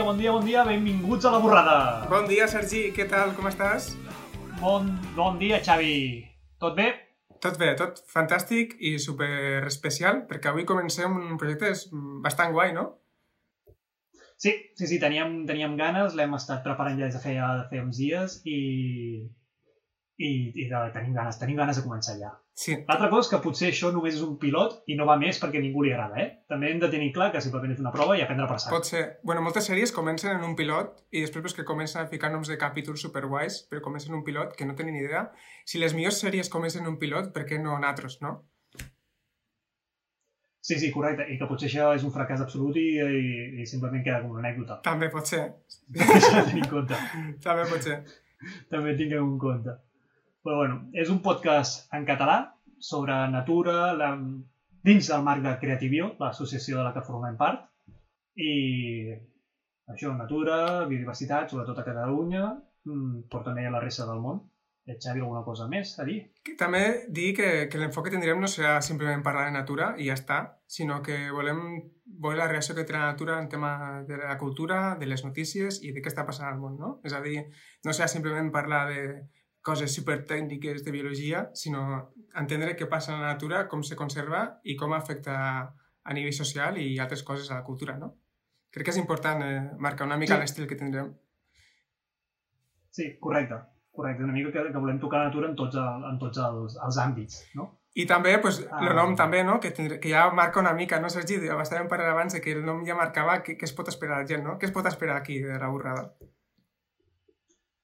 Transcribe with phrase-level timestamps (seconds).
[0.00, 2.06] dia, bon dia, bon dia, benvinguts a la borrada.
[2.08, 3.90] Bon dia, Sergi, què tal, com estàs?
[4.56, 6.24] Bon, bon dia, Xavi.
[6.56, 6.86] Tot bé?
[7.44, 11.74] Tot bé, tot fantàstic i super especial, perquè avui comencem un projecte
[12.24, 12.86] bastant guai, no?
[14.40, 17.84] Sí, sí, sí, teníem, teníem ganes, l'hem estat preparant ja des de feia, de feia
[17.84, 18.56] uns dies i,
[20.20, 22.30] i, i de, tenim ganes, tenim ganes de començar ja.
[22.60, 22.74] Sí.
[22.88, 25.62] L'altra cosa és que potser això només és un pilot i no va més perquè
[25.62, 26.26] a ningú li agrada, eh?
[26.50, 28.74] També hem de tenir clar que simplement és una prova i aprendre per sac.
[28.74, 29.02] Pot ser.
[29.24, 32.52] Bueno, moltes sèries comencen en un pilot i després pues, que comencen a ficar noms
[32.52, 35.30] de capítols superguais, però comencen en un pilot que no tenen ni idea.
[35.64, 38.36] Si les millors sèries comencen en un pilot, per què no nosaltres, no?
[40.60, 41.24] Sí, sí, correcte.
[41.32, 44.44] I que potser això és un fracàs absolut i, i, i simplement queda com una
[44.44, 44.82] anècdota.
[44.84, 45.46] També pot ser.
[45.96, 46.98] Això en compte.
[47.46, 48.02] També pot ser.
[48.68, 49.80] També tinguem en compte.
[50.44, 52.38] Però bueno, és un podcast en català
[52.80, 54.14] sobre natura, la,
[54.88, 57.66] dins del marc de Creativio, l'associació de la que formem part,
[58.40, 58.54] i
[59.92, 62.46] això, natura, biodiversitat, sobretot a Catalunya,
[62.86, 64.40] mm, però també a la resta del món.
[64.86, 66.22] Eh, Xavi, alguna cosa més a dir?
[66.58, 66.80] També
[67.12, 70.38] dir que, que l'enfoc que tindrem no serà simplement parlar de natura i ja està,
[70.66, 71.60] sinó que volem
[72.06, 73.74] veure la reacció que té la natura en tema
[74.08, 76.94] de la cultura, de les notícies i de què està passant al món, no?
[77.04, 77.44] És a dir,
[77.84, 79.02] no serà simplement parlar de
[79.62, 81.82] coses supertècniques de biologia, sinó
[82.40, 85.36] entendre què passa a la natura, com se conserva i com afecta
[86.02, 88.14] a nivell social i altres coses a la cultura, no?
[88.70, 90.44] Crec que és important eh, marcar una mica sí.
[90.44, 91.10] l'estil que tindrem.
[92.90, 93.58] Sí, correcte.
[93.90, 96.78] Correcte, una mica que, que volem tocar la natura en tots, el, en tots els,
[96.86, 97.66] els àmbits, no?
[97.98, 98.84] I també, pues, ah.
[98.86, 99.58] el nom també, no?
[99.62, 101.40] Que, tindre, que ja marca una mica, no, Sergi?
[101.50, 104.44] Estàvem parlant abans que el nom ja marcava què, què es pot esperar la gent,
[104.46, 104.54] no?
[104.60, 106.06] Què es pot esperar aquí de la borrada?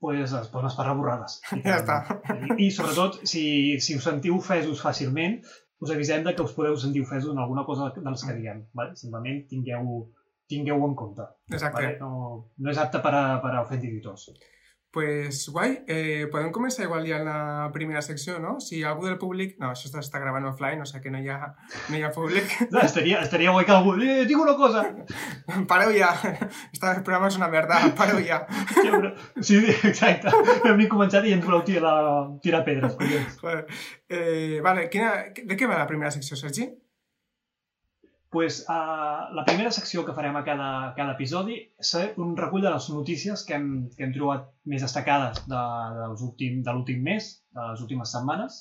[0.00, 1.38] Pues es poden esperar borrades.
[1.66, 2.00] Ja està.
[2.34, 3.44] I, i sobretot, si,
[3.82, 5.40] si us sentiu ofesos fàcilment,
[5.84, 8.66] us avisem de que us podeu sentir ofesos en alguna cosa de les que diguem.
[8.76, 8.96] Vale?
[8.96, 9.96] Simplement tingueu,
[10.48, 11.26] tingueu en compte.
[11.52, 11.80] Exacte.
[11.80, 11.96] Vale?
[12.00, 12.12] No,
[12.58, 14.30] no és apte per a, per a ofendre editors
[14.96, 18.54] pues guai, eh, podem començar igual ja en la primera secció, no?
[18.64, 19.58] Si algú del públic...
[19.60, 21.50] No, això està gravant offline, o sigui que no hi ha,
[21.90, 22.54] no hi ha públic.
[22.70, 23.92] No, estaria, estaria guai que algú...
[24.00, 24.86] Eh, dic una cosa!
[25.68, 26.14] Pareu ja!
[26.72, 28.40] Esta programa és una merda, pareu ja!
[29.44, 30.32] Sí, exacte.
[30.62, 31.92] Hem ni començat i ens voleu tirar,
[32.40, 33.36] tirar pedres, collons.
[34.06, 36.68] Eh, vale, quina, de què va la primera secció, Sergi?
[38.30, 41.56] Pues, uh, la primera secció que farem a cada, cada episodi
[41.90, 45.62] serà un recull de les notícies que hem, que hem trobat més destacades de,
[46.66, 48.58] de l'últim mes, de les últimes setmanes.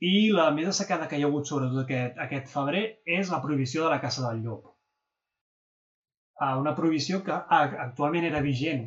[0.00, 2.84] I la més destacada que hi ha hagut sobretot aquest, aquest febrer
[3.18, 4.72] és la prohibició de la caça del llop.
[6.40, 8.86] Uh, una prohibició que uh, actualment era vigent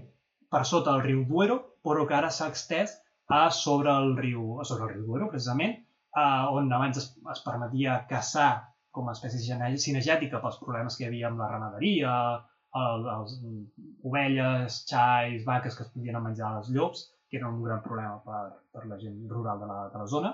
[0.49, 2.97] per sota el riu Duero, però que ara s'ha extès
[3.29, 5.77] a sobre el riu, a sobre el riu Duero, precisament,
[6.17, 8.51] uh, on abans es, es permetia caçar
[8.93, 12.13] com a espècie cinegètica pels problemes que hi havia amb la ramaderia,
[12.79, 13.35] el, els
[14.09, 18.43] ovelles, xais, vaques que es podien menjar els llops, que era un gran problema per,
[18.73, 20.33] per la gent rural de la, de la zona,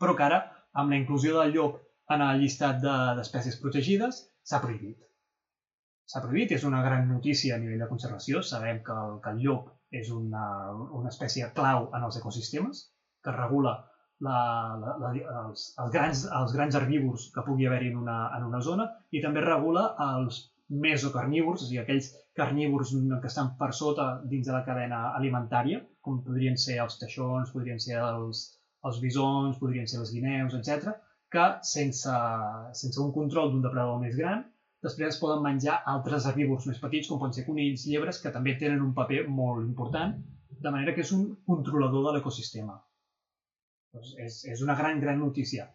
[0.00, 0.40] però que ara,
[0.80, 1.80] amb la inclusió del llop
[2.14, 4.98] en el llistat d'espècies de, protegides, s'ha prohibit.
[6.12, 8.42] S'ha prohibit, és una gran notícia a nivell de conservació.
[8.48, 9.70] Sabem que el, que el llop
[10.02, 10.44] és una,
[11.00, 12.82] una espècie clau en els ecosistemes,
[13.22, 13.76] que regula
[14.26, 14.38] la,
[14.80, 15.10] la, la,
[15.42, 19.22] els, els, grans, els grans herbívors que pugui haver-hi en, una, en una zona i
[19.24, 20.44] també regula els
[20.84, 26.22] mesocarnívors, o sigui, aquells carnívors que estan per sota dins de la cadena alimentària, com
[26.26, 28.44] podrien ser els teixons, podrien ser els,
[28.88, 30.94] els bisons, podrien ser les guineus, etc,
[31.32, 32.14] que sense,
[32.78, 34.46] sense un control d'un depredador més gran,
[34.86, 38.56] després es poden menjar altres herbívors més petits, com poden ser conills, llebres, que també
[38.62, 40.16] tenen un paper molt important,
[40.62, 42.80] de manera que és un controlador de l'ecosistema.
[43.92, 45.66] Doncs és, és una gran, gran notícia.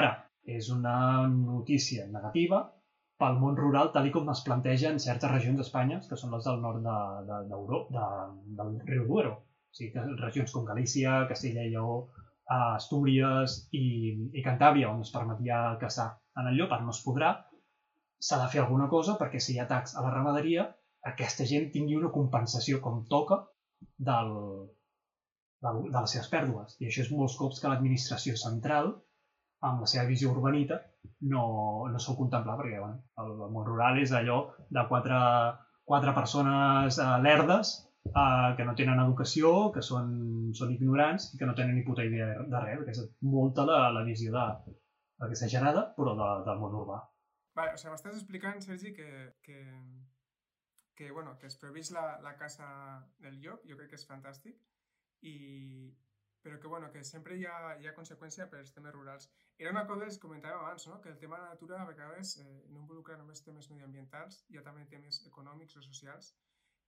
[0.00, 0.12] Ara,
[0.44, 0.96] és una
[1.32, 2.64] notícia negativa
[3.22, 6.60] pel món rural tal com es planteja en certes regions d'Espanya, que són les del
[6.64, 6.96] nord de,
[7.30, 7.38] de,
[7.96, 8.08] de,
[8.58, 9.32] del riu Duero.
[9.38, 11.96] O sigui, que regions com Galícia, Castella i Lleó,
[12.54, 13.86] Astúries i,
[14.34, 16.10] i Cantàbria, on es permetia caçar
[16.40, 17.30] en el llop, ara no es podrà,
[18.20, 20.66] s'ha de fer alguna cosa perquè si hi ha atacs a la ramaderia,
[21.10, 23.40] aquesta gent tingui una compensació com toca
[24.10, 24.32] del,
[25.64, 26.76] de, les seves pèrdues.
[26.80, 28.92] I això és molts cops que l'administració central,
[29.64, 30.80] amb la seva visió urbanita,
[31.32, 31.44] no,
[31.92, 34.38] no s'ho contemplar, perquè bueno, el, món rural és allò
[34.76, 35.18] de quatre,
[35.88, 37.74] quatre persones eh, lerdes
[38.10, 40.10] eh, que no tenen educació, que són,
[40.58, 43.04] són ignorants i que no tenen ni puta idea de, res, que és
[43.36, 44.76] molta la, la visió de,
[45.48, 47.00] gerada, però de, del món urbà.
[47.54, 49.08] Vale, o sigui, m'estàs explicant, Sergi, que,
[49.46, 49.60] que,
[50.98, 52.66] que, bueno, que es previst la, la caça
[53.22, 54.58] del llop, jo crec que és fantàstic,
[55.30, 55.34] i,
[56.44, 59.30] però que, bueno, que sempre hi ha, hi ha conseqüència per als temes rurals.
[59.56, 61.00] Era una cosa que comentàvem abans, no?
[61.00, 64.60] que el tema de la natura a vegades eh, no involucra només temes mediambientals, hi
[64.60, 66.34] ha també temes econòmics o socials.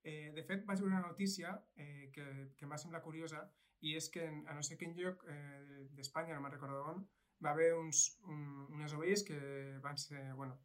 [0.03, 3.41] Eh, de fet, vaig veure una notícia eh, que, que em va semblar curiosa
[3.81, 7.01] i és que en, a no sé quin lloc eh, d'Espanya, no me'n recordo on,
[7.43, 8.45] va haver uns, un,
[8.77, 9.41] unes ovelles que
[9.81, 10.59] van ser, bueno,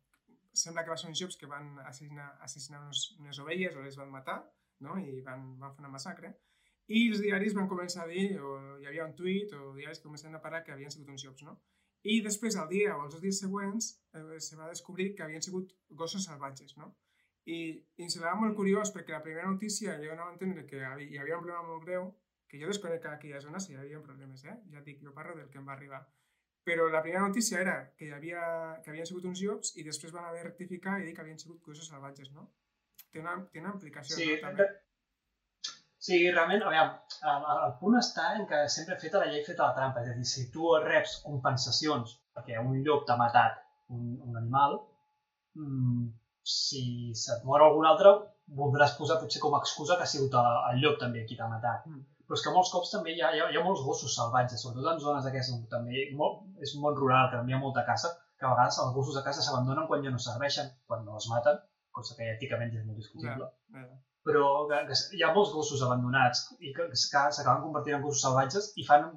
[0.53, 3.97] sembla que va ser uns jocs que van assassinar, assassinar unes, unes ovelles o les
[3.97, 4.43] van matar,
[4.85, 5.01] no?
[5.01, 6.37] i van, van fer una massacre,
[6.89, 10.09] i els diaris van començar a dir, o hi havia un tuit, o diaris que
[10.09, 11.59] començaven a parar que havien sigut uns llops, no?
[12.03, 15.43] I després, al dia o els dos dies següents, eh, se va descobrir que havien
[15.43, 16.91] sigut gossos salvatges, no?
[17.45, 17.59] I,
[17.99, 21.19] i em semblava molt curiós perquè la primera notícia jo no va entendre que hi
[21.19, 22.11] havia un problema molt greu,
[22.51, 24.59] que jo desconec que aquella zona si hi havia problemes, eh?
[24.75, 26.03] Ja dic, jo parlo del que em va arribar.
[26.69, 28.43] Però la primera notícia era que hi havia,
[28.83, 31.41] que havien sigut uns llops i després van haver de rectificar i dir que havien
[31.41, 32.51] sigut gossos salvatges, no?
[33.11, 34.43] Té una, té una implicació, sí, no?
[34.45, 34.69] També.
[36.03, 36.87] Sí, realment, a veure,
[37.31, 40.03] el, el punt està en que sempre feta la llei feta la trampa.
[40.03, 43.61] És a dir, si tu reps compensacions perquè un llop t'ha matat
[43.95, 44.75] un, un animal,
[45.61, 46.09] mmm,
[46.55, 46.83] si
[47.21, 48.17] se't mor algun altre,
[48.63, 51.87] voldràs posar potser com a excusa que ha sigut el llop també qui t'ha matat.
[51.87, 52.03] Mm.
[52.27, 54.63] Però és que molts cops també hi ha, hi ha, hi ha molts gossos salvatges,
[54.65, 57.87] sobretot en zones aquestes també molt, és un món rural, que també hi ha molta
[57.87, 61.21] caça, que a vegades els gossos de casa s'abandonen quan ja no serveixen, quan no
[61.21, 61.63] els maten,
[61.95, 63.53] cosa que èticament és molt discutible.
[63.71, 67.99] Yeah, yeah però que, que hi ha molts gossos abandonats i que, que s'acaben convertint
[67.99, 69.11] en gossos salvatges i fan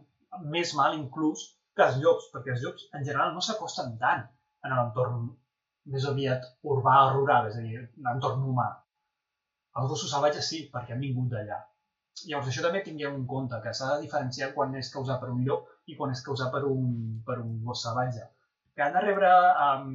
[0.55, 4.23] més mal inclús que els llops, perquè els llops en general no s'acosten tant
[4.65, 5.27] en l'entorn
[5.93, 8.67] més aviat urbà o rural, és a dir, l'entorn humà.
[9.79, 11.59] Els gossos salvatges sí, perquè han vingut d'allà.
[12.25, 15.43] Llavors això també tinguem en compte, que s'ha de diferenciar quan és causat per un
[15.45, 16.87] llop i quan és causat per un,
[17.27, 18.23] per un gos salvatge.
[18.75, 19.31] Que han de rebre
[19.67, 19.91] um,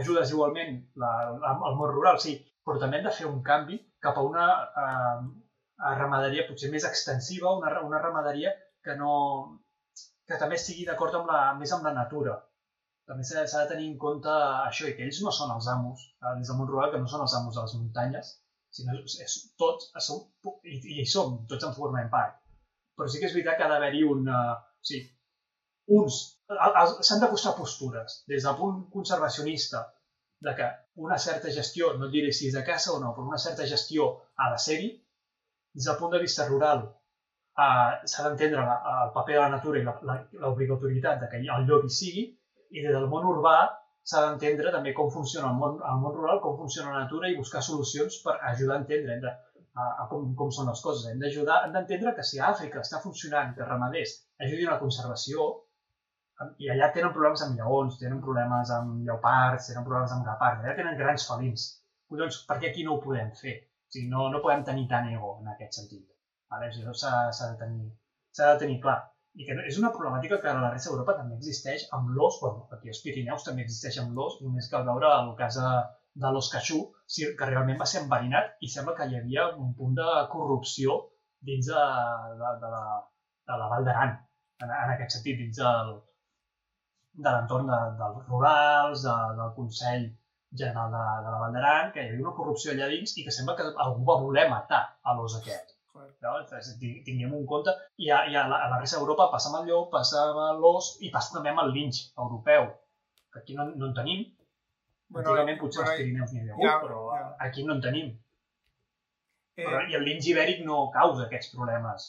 [0.00, 3.78] ajudes igualment la, la, el món rural, sí, però també hem de fer un canvi
[4.04, 4.46] cap a una
[4.84, 5.18] eh,
[5.98, 8.54] ramaderia potser més extensiva, una, una ramaderia
[8.84, 9.12] que, no,
[10.28, 12.36] que també estigui d'acord amb la, més amb la natura.
[13.08, 14.34] També s'ha de tenir en compte
[14.68, 17.10] això, i que ells no són els amos, eh, des del món rural, que no
[17.10, 18.32] són els amos de les muntanyes,
[18.74, 20.22] sinó és, tots, som,
[20.64, 22.40] i, i hi som, tots en formem part.
[22.98, 24.30] Però sí que és veritat que ha d'haver-hi un...
[24.30, 24.54] Uh,
[24.90, 25.02] sí,
[25.98, 26.22] uns...
[26.48, 29.84] S'han d'acostar postures, des del punt conservacionista,
[30.40, 30.66] de que
[31.06, 34.10] una certa gestió, no diré si és de casa o no, però una certa gestió
[34.36, 34.90] ha de ser-hi.
[35.74, 36.84] Des del punt de vista rural,
[37.58, 41.96] eh, s'ha d'entendre el paper de la natura i l'obligatorietat de que el lloc hi
[42.00, 42.26] sigui,
[42.70, 43.56] i des del món urbà
[44.10, 47.36] s'ha d'entendre també com funciona el món, el món rural, com funciona la natura i
[47.40, 49.32] buscar solucions per ajudar a entendre de,
[49.74, 51.06] a, a com, com són les coses.
[51.10, 54.82] Hem d'ajudar, hem d'entendre que si a Àfrica està funcionant, que ramaders ajudin a la
[54.82, 55.48] conservació,
[56.58, 60.74] i allà tenen problemes amb lleons, tenen problemes amb lleopards, tenen problemes amb gapards, allà
[60.78, 61.66] tenen grans felins.
[62.10, 63.54] Collons, per què aquí no ho podem fer?
[63.64, 66.04] O sigui, no, no podem tenir tant ego en aquest sentit.
[66.52, 66.70] Vale?
[66.70, 67.90] O sigui, s'ha de, tenir,
[68.40, 68.98] de tenir clar.
[69.34, 72.68] I que és una problemàtica que a la resta d'Europa també existeix amb l'os, bueno,
[72.76, 75.70] aquí als Pirineus també existeix amb l'os, només cal veure el cas de,
[76.22, 76.80] de l'os caixú,
[77.38, 81.00] que realment va ser enverinat i sembla que hi havia un punt de corrupció
[81.50, 81.86] dins de,
[82.42, 82.84] de, de, la,
[83.50, 84.14] de la Val d'Aran,
[84.62, 85.96] en, en aquest sentit, dins del,
[87.14, 90.08] de l'entorn de, dels rurals, de, del Consell
[90.54, 93.34] General de, de la Vall d'Aran, que hi havia una corrupció allà dins i que
[93.34, 95.74] sembla que algú va voler matar a l'os aquest.
[96.24, 97.74] Llavors, tinguem un compte.
[98.02, 100.62] I a, i a, la, a la resta d'Europa passa amb el llop, passa amb
[100.62, 102.66] l'os i passa també amb el linx europeu,
[103.32, 104.24] que aquí no, no en tenim.
[105.14, 107.24] Bueno, Antigament potser als Pirineus n'hi havia hagut, ja, però ja.
[107.46, 108.12] aquí no en tenim.
[109.54, 109.62] Eh...
[109.62, 112.08] Però, I el linx ibèric no causa aquests problemes.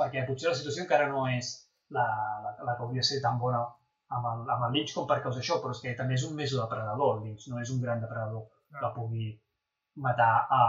[0.00, 1.52] Perquè potser la situació encara no és
[1.96, 2.06] la,
[2.44, 3.60] la, la que hauria de ser tan bona
[4.16, 6.34] amb el, amb el linx com per causa això, però és que també és un
[6.38, 8.80] mesodepredador, el linx, no és un gran depredador ah.
[8.80, 9.28] que pugui
[10.06, 10.62] matar a,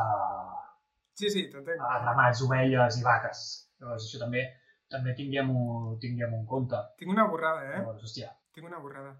[0.00, 0.04] a,
[1.14, 3.44] sí, sí, a ramats, ovelles i vaques.
[3.80, 4.44] Llavors, això també
[4.90, 6.78] també tinguem-ho tinguem en compte.
[6.98, 7.78] Tinc una borrada, eh?
[7.78, 8.32] Llavors, hòstia.
[8.54, 9.12] Tinc una borrada.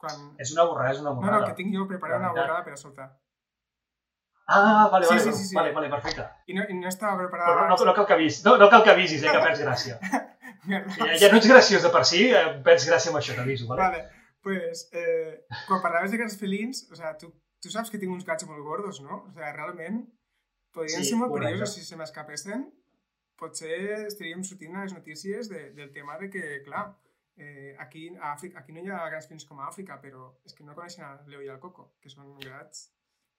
[0.00, 0.30] Quan...
[0.42, 1.36] És una borrada, és una borrada.
[1.36, 3.06] No, no, que tinc jo preparat una borrada per a soltar.
[4.52, 6.24] Ah, vale, vale, sí, sí, sí, vale, vale, perfecte.
[6.50, 8.66] I no, i no estava preparada Però no, no, no cal que avisis, no, no
[8.72, 9.98] cal que avisis, eh, que perds gràcia.
[10.72, 10.80] ja,
[11.22, 13.84] ja no ets graciós de per si, eh, perds gràcia amb això, t'aviso, vale?
[13.84, 17.30] Vale, pues, eh, quan parlaves de grans felins, o sea, tu,
[17.62, 19.22] tu saps que tinc uns gats molt gordos, no?
[19.30, 20.02] O sea, realment,
[20.74, 22.66] podrien sí, ser molt perillosos si se m'escapessin.
[23.38, 26.88] Potser estaríem sortint a les notícies de, del tema de que, clar,
[27.38, 30.58] eh, aquí, a Àfrica, aquí no hi ha grans felins com a Àfrica, però és
[30.58, 32.90] que no coneixen el Leo i el Coco, que són gats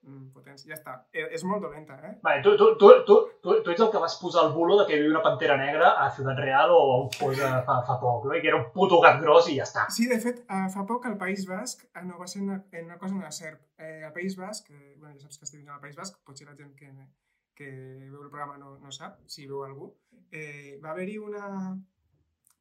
[0.02, 0.66] Mm, potència.
[0.72, 0.96] Ja està.
[1.14, 2.16] Eh, és molt dolenta, eh?
[2.26, 4.88] Vale, tu, tu, tu, tu, tu, tu ets el que vas posar el bulo de
[4.88, 7.98] que hi havia una pantera negra a Ciutat Real o a un poll fa, fa
[8.02, 8.34] poc, no?
[8.34, 9.86] I que era un puto gat gros i ja està.
[9.94, 12.98] Sí, de fet, uh, fa poc al País Basc, uh, no, va ser una, una
[12.98, 13.62] cosa una serp.
[13.78, 16.58] Eh, al País Basc, eh, bueno, ja saps que estic al País Basc, potser la
[16.58, 16.90] gent que,
[17.58, 17.70] que
[18.10, 19.92] veu el programa no, no sap, si veu algú,
[20.32, 21.76] eh, va haver-hi una,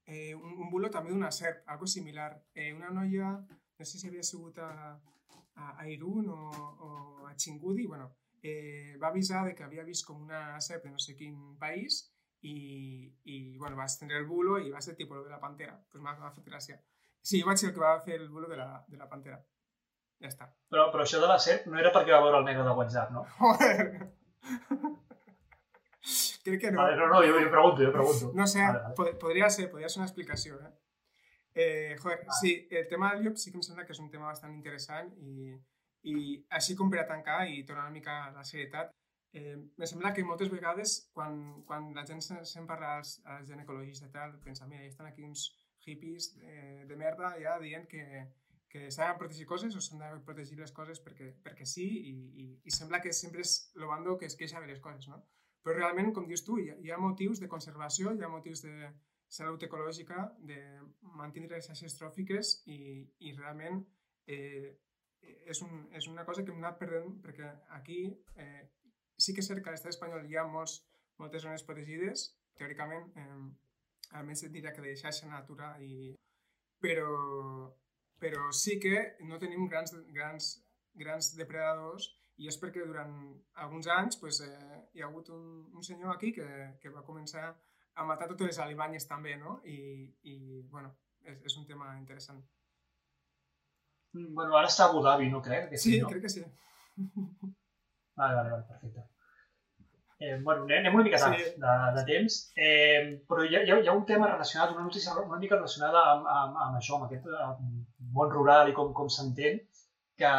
[0.04, 2.34] eh, un, un bulo també d'una serp, algo similar.
[2.52, 3.32] Eh, una noia,
[3.80, 4.98] no sé si havia sigut a,
[5.60, 6.40] a, a Irún o,
[6.86, 8.08] o a Chingudi, bueno,
[8.42, 12.00] eh, va avisar de que havia vist com una serp de no sé quin país
[12.40, 12.54] i,
[13.28, 15.76] i bueno, va estendre el bulo i va ser tipus de la pantera.
[15.92, 16.78] Pues m'ha fet gràcia.
[17.20, 19.42] Sí, vaig ser el que va fer el bulo de la, de la pantera.
[20.20, 20.46] Ja està.
[20.72, 23.12] Però, però això de la serp no era perquè va veure el negre de WhatsApp,
[23.12, 23.26] no?
[23.40, 23.86] Joder.
[26.44, 26.80] Crec que no.
[26.80, 28.30] Vale, no, no, jo, jo pregunto, jo pregunto.
[28.34, 28.94] No sé, Vale, vale.
[28.96, 30.72] pod podria ser, podria ser una explicació, eh?
[31.54, 34.28] Eh, joder, sí, el tema del llop sí que em sembla que és un tema
[34.30, 35.50] bastant interessant i,
[36.06, 36.14] i
[36.58, 38.92] així com per a tancar i tornar una mica a la serietat,
[39.34, 43.40] eh, me sembla que moltes vegades quan, quan la gent se- se'n parla als, a
[43.40, 45.48] la gent ecologista i tal, pensa, mira, hi estan aquí uns
[45.86, 48.04] hippies eh, de merda ja dient que,
[48.70, 52.14] que s'han de protegir coses o s'han de protegir les coses perquè, perquè sí i,
[52.44, 55.18] i, i sembla que sempre és el bando que es queixa de les coses, no?
[55.64, 58.62] Però realment, com dius tu, hi ha, hi ha motius de conservació, hi ha motius
[58.64, 58.92] de
[59.30, 60.58] salut ecològica, de
[61.16, 62.80] mantenir les xarxes tròfiques i,
[63.26, 63.78] i realment
[64.26, 64.74] eh,
[65.22, 68.00] és, un, és una cosa que hem anat perdent perquè aquí
[68.34, 68.64] eh,
[69.20, 70.80] sí que és cert que a l'estat espanyol hi ha molts,
[71.22, 76.14] moltes zones protegides, teòricament, eh, almenys et diria que de xarxa natura, i,
[76.82, 77.70] però,
[78.18, 80.56] però sí que no tenim grans, grans,
[80.98, 82.10] grans depredadors
[82.40, 83.14] i és perquè durant
[83.62, 85.44] alguns anys pues, eh, hi ha hagut un,
[85.76, 86.48] un senyor aquí que,
[86.82, 87.52] que va començar
[88.00, 89.58] a matar totes les alimanyes també, no?
[89.68, 89.76] I,
[90.32, 90.36] i
[90.72, 92.40] bueno, és, és un tema interessant.
[94.16, 95.68] Mm, Bueno, ara està a Abu Dhabi, no crec?
[95.68, 96.10] Aquest Sí, senyor.
[96.10, 96.44] crec que sí.
[98.16, 99.04] Vale, vale, vale, perfecte.
[100.22, 101.44] Eh, bueno, anem una mica tard Sí.
[101.62, 105.14] de, de temps, eh, però hi ha, hi ha- ha un tema relacionat, una notícia
[105.16, 107.24] una mica relacionada amb, amb, amb això, amb aquest
[108.18, 109.62] món rural i com, com s'entén,
[110.20, 110.32] que,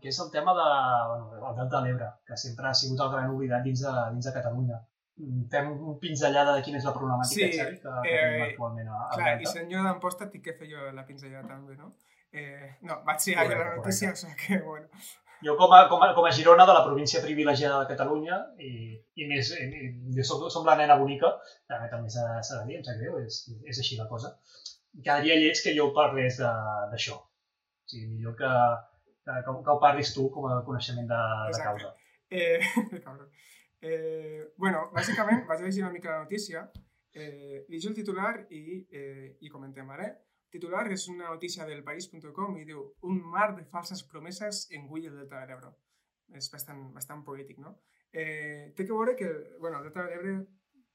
[0.00, 0.66] que és el tema de,
[1.12, 4.26] bueno, del Delta de l'Ebre, que sempre ha sigut el gran oblidat dins de, dins
[4.26, 4.80] de Catalunya.
[5.16, 8.46] Mm, Fem un pinzellada de quina és la problemàtica, Sí, Xavi, que, que eh, tenim
[8.48, 9.52] actualment a, a Clar, i Delta.
[9.52, 11.92] senyor d'Amposta tinc que fer jo la pinzellada també, no?
[12.34, 14.88] Eh, no, vaig ser ahir a la Correcte, notícia, o sigui que, bueno.
[15.44, 18.72] Jo com a, com, a, com a Girona, de la província privilegiada de Catalunya, i,
[19.22, 19.84] i més, i,
[20.16, 21.30] jo som, som la nena bonica,
[21.70, 23.38] també, també s'ha de dir, em sap greu, és,
[23.70, 24.32] és així la cosa.
[24.96, 27.20] Quedaria lleig que jo parlés de- d'això.
[27.20, 28.50] O sigui, millor que,
[29.22, 31.68] que, que, que ho parlis tu com a coneixement de, de Exacte.
[31.70, 31.94] causa.
[32.30, 32.58] Eh.
[33.84, 36.70] Eh, bueno, bàsicament vaig llegir una mica la notícia,
[37.12, 40.06] eh, llegeixo el titular i, eh, i comentem, ¿vale?
[40.46, 45.04] El titular és una notícia del país.com i diu un mar de falses promeses engull
[45.10, 45.74] el Delta de l'Ebre.
[46.32, 47.74] És bastant, bastant poètic, no?
[48.10, 50.34] Eh, té que veure que, bueno, el Delta de l'Ebre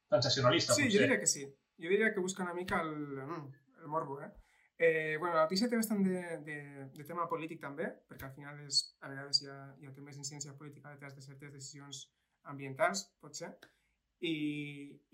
[0.10, 1.02] Sensacionalista, Sí, jo potser.
[1.02, 1.44] diria que sí.
[1.78, 3.52] Jo diria que busca una mica el, mm,
[3.84, 4.32] el morbo, eh?
[4.80, 6.58] eh bueno, la notícia té bastant de, de,
[6.96, 10.16] de tema polític també, perquè al final és, a vegades hi ha, hi ha temes
[10.16, 12.08] d'incidència política detrás de certes decisions
[12.52, 13.54] ambientals, potser,
[14.20, 14.34] i,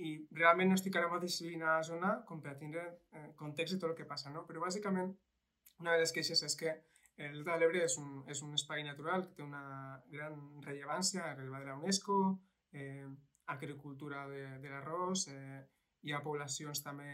[0.01, 3.75] i realment no estic ara mateix vivint a la zona com per tindre eh, context
[3.75, 4.45] de tot el que passa, no?
[4.47, 5.11] Però bàsicament
[5.83, 6.73] una de les queixes és que
[7.17, 11.29] el Delta de l'Ebre és, un, és un espai natural que té una gran rellevància,
[11.29, 12.17] arriba de la UNESCO,
[12.73, 13.07] eh,
[13.53, 15.61] agricultura de, de l'arròs, eh,
[16.05, 17.07] hi ha poblacions també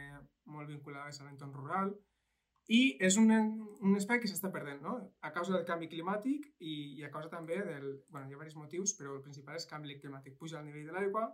[0.56, 1.94] molt vinculades a l'entorn rural
[2.68, 3.32] i és un,
[3.82, 4.98] un espai que s'està perdent, no?
[5.22, 7.88] A causa del canvi climàtic i, i a causa també del...
[8.10, 10.38] bueno, hi ha diversos motius, però el principal és canvi climàtic.
[10.39, 11.27] Puja el nivell de l'aigua,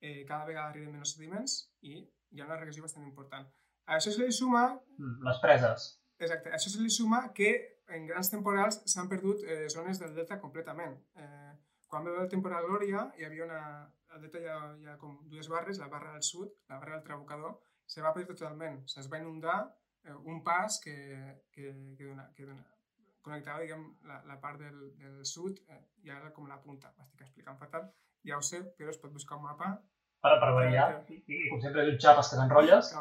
[0.00, 3.48] eh, cada vegada arriben menys sediments i hi ha una regressió bastant important.
[3.86, 4.64] A això se li suma
[4.98, 5.88] Mm, Les preses.
[6.18, 7.50] Exacte, això se li suma que
[7.88, 10.94] en grans temporals s'han perdut eh, zones del delta completament.
[11.16, 11.52] Eh,
[11.88, 13.60] quan va haver el temporal Glòria, hi havia una...
[14.14, 16.94] Al delta hi ha, hi ha com dues barres, la barra del sud, la barra
[16.94, 18.84] del Trabucador, se va perdre totalment.
[18.86, 19.56] Es va inundar
[20.24, 20.94] un pas que,
[21.52, 22.64] que, que, dona, que dona,
[23.24, 26.92] connectava diguem, la, la part del, del sud eh, i ara com la punta.
[26.98, 27.88] M'estic explicant fatal,
[28.28, 29.70] ja ho sé, però es pot buscar un mapa.
[30.24, 30.88] Per, per variar.
[31.08, 32.92] I, i com sempre diu xapes que t'enrotlles,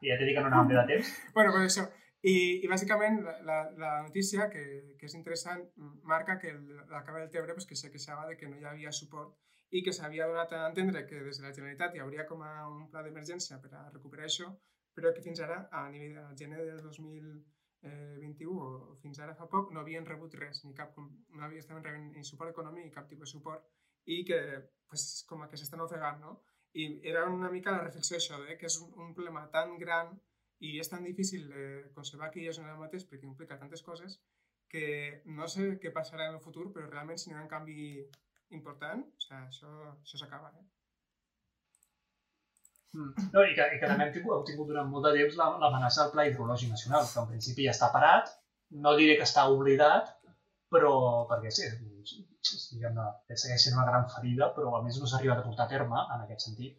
[0.00, 1.12] i ja t'he dit que no anàvem bé de temps.
[1.34, 1.86] Bueno, pues això.
[2.28, 2.32] I,
[2.64, 4.62] i bàsicament la, la, la notícia, que,
[4.98, 5.60] que és interessant,
[6.02, 8.64] marca que el- la Cava del Tebre pues, que se queixava de que no hi
[8.66, 9.36] havia suport
[9.70, 12.66] i que s'havia donat a entendre que des de la Generalitat hi hauria com a
[12.72, 14.48] un pla d'emergència per a recuperar això,
[14.94, 19.72] però que fins ara, a nivell de gener del 2021 o fins ara fa poc,
[19.72, 23.08] no havien rebut res, ni cap, no havien estaven rebent ni suport econòmic ni cap
[23.10, 23.68] tipus de suport
[24.06, 24.40] i que
[24.88, 26.38] pues, com que s'estan ofegant, no?
[26.78, 28.56] I era una mica la reflexió això, eh?
[28.60, 30.14] que és un, un problema tan gran
[30.60, 31.64] i és tan difícil de
[31.94, 34.18] conservar aquelles en el mateix perquè implica tantes coses
[34.68, 37.52] que no sé què passarà en el futur, però realment si no hi ha un
[37.52, 37.78] canvi
[38.58, 40.52] important, o sigui, això, això s'acaba.
[40.60, 40.66] Eh?
[42.96, 43.10] Mm.
[43.34, 45.50] No, i que, i que també hem tingut, hem tingut durant molt de temps la-
[45.60, 48.30] l'amenaça del Pla Hidrològic Nacional, que en principi ja està parat,
[48.84, 50.14] no diré que està oblidat,
[50.72, 50.92] però
[51.28, 51.68] perquè sí,
[52.72, 55.72] diguem-ne, segueix sent una gran ferida, però a més no s'ha arribat a portar a
[55.72, 56.76] terme en aquest sentit.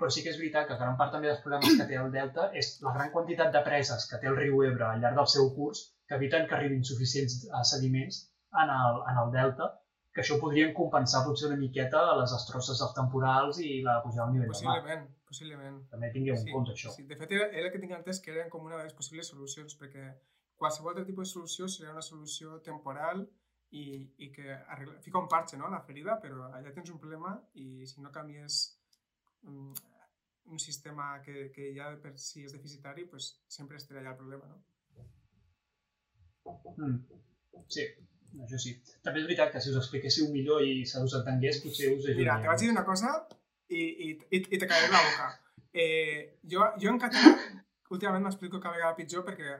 [0.00, 2.46] Però sí que és veritat que gran part també dels problemes que té el Delta
[2.56, 5.50] és la gran quantitat de preses que té el riu Ebre al llarg del seu
[5.56, 8.22] curs que eviten que arribin suficients eh, sediments
[8.62, 9.68] en el, en el Delta,
[10.14, 14.38] que això podrien compensar potser una miqueta les destrosses dels temporals i la pujada del
[14.38, 14.78] nivell del mar.
[14.80, 15.78] Possiblement, possiblement.
[15.92, 16.92] També tingueu Sí, en compte això.
[16.96, 18.96] Sí, de fet, era, era el que tinc entès que eren com una de les
[18.98, 20.08] possibles solucions, perquè
[20.60, 23.22] qualsevol altre tipus de solució seria una solució temporal
[23.70, 23.84] i,
[24.26, 27.36] i que arregla, fica un parche no, a la ferida, però allà tens un problema
[27.62, 28.60] i si no canvies
[29.46, 29.72] um,
[30.50, 34.50] un sistema que, que ja per si és deficitari, pues, sempre estarà allà el problema.
[34.50, 34.58] No?
[36.76, 36.96] Mm.
[37.70, 37.86] Sí,
[38.42, 38.74] això sí.
[39.06, 42.24] També és veritat que si us expliquéssiu millor i se us entengués, potser us ajudaria.
[42.24, 43.14] Mira, te vaig dir una cosa
[43.70, 45.28] i, i, i te caeré la boca.
[45.72, 47.34] Eh, jo, jo en català
[47.90, 49.54] últimament m'explico cada vegada pitjor perquè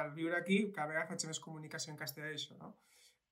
[0.00, 2.72] al viure aquí cada vegada faig més comunicació en castellà això, no?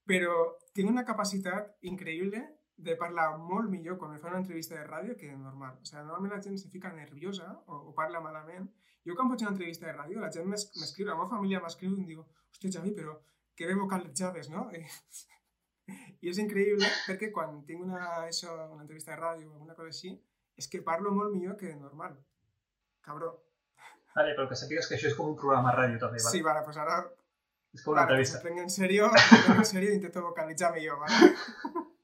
[0.07, 0.35] Però
[0.77, 2.43] tinc una capacitat increïble
[2.77, 5.77] de parlar molt millor quan em fa una entrevista de ràdio que normal.
[5.81, 8.67] O sigui, normalment la gent se fica nerviosa o, o parla malament.
[9.07, 11.93] Jo quan faig una entrevista de ràdio, la gent m'es- m'escriu, la meva família m'escriu
[11.95, 13.15] i em diu hòstia, Javi, però
[13.55, 14.67] que bé vocalitzades, no?
[14.75, 14.83] I,
[16.25, 19.93] I és increïble perquè quan tinc una, això, una entrevista de ràdio o alguna cosa
[19.93, 20.15] així,
[20.57, 22.17] és que parlo molt millor que normal.
[23.05, 23.35] Cabró.
[24.15, 26.33] Vale, però que sàpigues que això és com un programa de ràdio també, vale?
[26.37, 27.03] Sí, vale, pues ara
[27.75, 28.39] És com una vale, entrevista.
[28.41, 31.33] prenc en prenc en serio i intento vocalitzar millor, vale?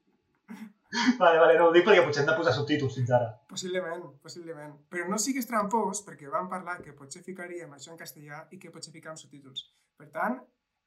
[1.17, 3.29] Vale, vale, no ho dic perquè potser hem de posar subtítols fins ara.
[3.47, 4.73] Possiblement, possiblement.
[4.91, 8.71] Però no siguis trampós perquè vam parlar que potser ficaríem això en castellà i que
[8.73, 9.63] potser ficàvem subtítols.
[9.95, 10.35] Per tant,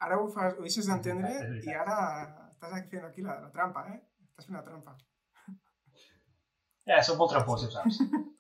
[0.05, 1.33] ara ho, fas, ho deixes d'entendre
[1.65, 1.97] i ara
[2.65, 4.01] estàs aquí fent aquí la, la trampa, eh?
[4.33, 4.97] Estàs fent la trampa.
[6.85, 8.01] Eh, soc molt trampós, ja ho saps.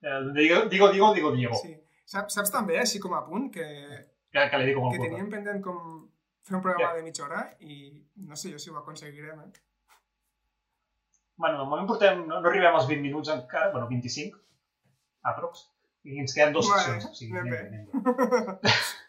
[0.00, 1.56] Eh, digo, digo, digo, digo, Diego.
[1.60, 1.74] Sí.
[2.08, 3.66] Saps, saps també, així com a punt, que,
[4.32, 5.80] Que, que li dic que teníem pendent com
[6.46, 7.76] fer un programa de mitja hora i
[8.30, 9.50] no sé jo si ho aconseguirem, eh?
[11.36, 14.40] Bueno, de moment portem, no, no arribem als 20 minuts encara, bueno, 25,
[15.32, 15.66] aprox.
[16.08, 17.10] I ens queden dos Vale, seccions.
[17.10, 17.60] O sigui, anem, bé.
[17.66, 18.72] anem bé.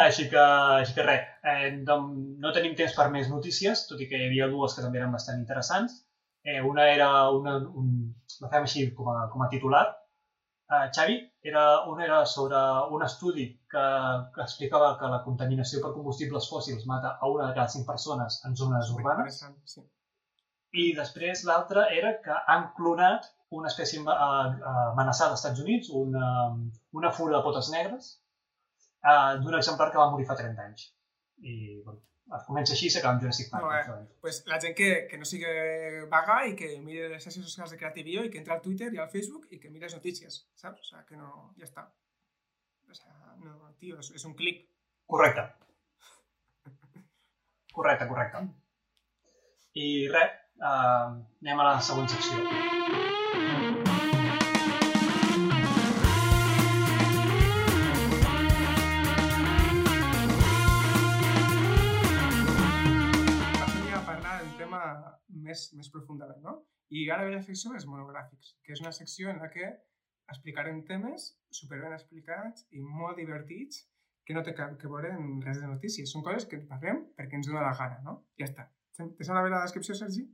[0.00, 0.42] Així que,
[0.80, 4.28] així que res, eh, doncs no tenim temps per més notícies, tot i que hi
[4.28, 5.96] havia dues que també eren bastant interessants.
[6.44, 7.88] Eh, una era, una, un,
[8.40, 9.82] la fem així com a, com a titular.
[10.70, 11.16] Eh, Xavi,
[11.50, 12.60] era, una era sobre
[12.94, 13.86] un estudi que,
[14.36, 18.38] que explicava que la contaminació per combustibles fòssils mata a una de cada cinc persones
[18.46, 19.42] en zones urbanes.
[19.74, 19.82] Sí.
[20.80, 23.26] I després l'altra era que han clonat
[23.58, 26.26] una espècie eh, eh, amenaçada als Estats Units, una,
[26.94, 28.12] una fura de potes negres,
[29.04, 30.86] eh, d'un exemplar que va morir fa 30 anys.
[31.40, 32.02] I bueno,
[32.36, 33.66] es comença així i s'acaba amb Jurassic Park.
[33.66, 34.18] Molt bé.
[34.24, 35.54] pues la gent que, que no sigui
[36.12, 39.00] vaga i que mire les xarxes socials de Creativio i que entre al Twitter i
[39.02, 40.84] al Facebook i que mire les notícies, saps?
[40.86, 41.32] O sea, que no...
[41.58, 41.88] Ja està.
[42.90, 44.64] O sea, no, tio, és, és un clic.
[45.10, 45.46] Correcte.
[47.74, 48.44] Correcte, correcte.
[49.78, 52.79] I res, eh, anem a la següent secció.
[65.46, 66.56] Més, més profundament, no?
[66.90, 69.68] I ara ve la secció dels monogràfics, que és una secció en la que
[70.30, 73.84] explicarem temes superben explicats i molt divertits
[74.26, 76.10] que no té cap que veure en res de notícies.
[76.10, 78.20] Són coses que parlem perquè ens dona la gana, no?
[78.38, 78.68] Ja està.
[79.00, 80.26] Te sembla bé la descripció, Sergi?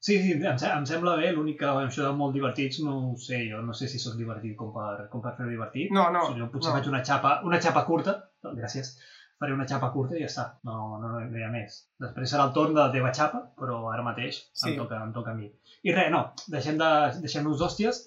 [0.00, 3.16] Sí, sí, em, em sembla bé, l'únic que bueno, això de molt divertits no ho
[3.20, 5.92] sé, jo no sé si sóc divertit com per, com per fer-ho divertit.
[5.92, 6.22] No, no.
[6.24, 6.76] O sigui, jo potser no.
[6.78, 8.14] faig una xapa, una xapa curta,
[8.46, 8.94] gràcies,
[9.40, 11.80] faré una xapa curta i ja està, no, no, no hi ha més.
[12.04, 14.70] Després serà el torn de la teva xapa, però ara mateix Sí.
[14.70, 15.48] em, toca, em toca a mi.
[15.88, 16.20] I res, no,
[16.54, 16.90] deixem de,
[17.24, 18.02] deixem-nos d'hòsties.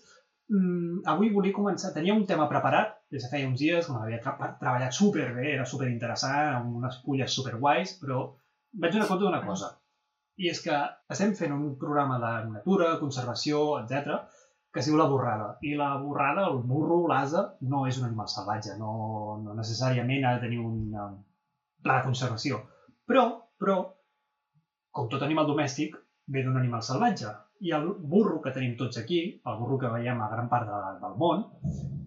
[0.54, 4.20] Mm, avui volia començar, tenia un tema preparat des de feia uns dies, me l'havia
[4.22, 8.28] tra treballat superbé, era superinteressant, amb unes fulles superguais, però
[8.84, 9.72] vaig donar compte d'una cosa.
[10.38, 10.78] I és que
[11.14, 14.22] estem fent un programa de natura, conservació, etc
[14.74, 15.50] que es diu la borrada.
[15.62, 18.94] I la borrada, el burro, l'asa, no és un animal salvatge, no,
[19.44, 21.20] no necessàriament ha de tenir un um,
[21.86, 22.64] pla de conservació.
[23.10, 23.26] Però,
[23.62, 23.78] però,
[24.98, 26.00] com tot animal domèstic,
[26.34, 27.36] ve d'un animal salvatge.
[27.64, 30.80] I el burro que tenim tots aquí, el burro que veiem a gran part de,
[31.04, 31.46] del món,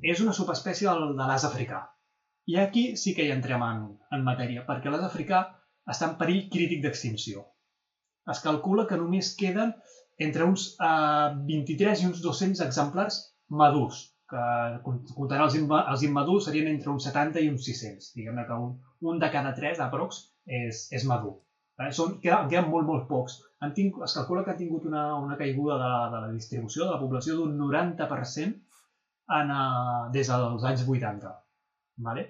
[0.02, 1.85] és una subespècie del, de l'as africà.
[2.50, 5.46] I aquí sí que hi entrem en, en matèria, perquè l'as africà
[5.87, 7.46] està en perill crític d'extinció.
[8.31, 9.72] Es calcula que només queden
[10.18, 13.18] entre uns eh, 23 i uns 200 exemplars
[13.62, 14.44] madurs, que
[14.85, 18.12] comptant els, imma, els immadurs serien entre uns 70 i uns 600.
[18.16, 18.72] Diguem-ne que un,
[19.12, 21.37] un de cada tres, aprox, és, és madur.
[21.79, 21.90] Eh?
[21.94, 23.38] Són, queden, queden molt, molt pocs.
[23.64, 26.94] Han tinc, es calcula que ha tingut una, una caiguda de, de la distribució de
[26.94, 28.48] la població d'un 90%
[29.37, 31.33] en, uh, des dels anys 80.
[32.09, 32.26] Vale?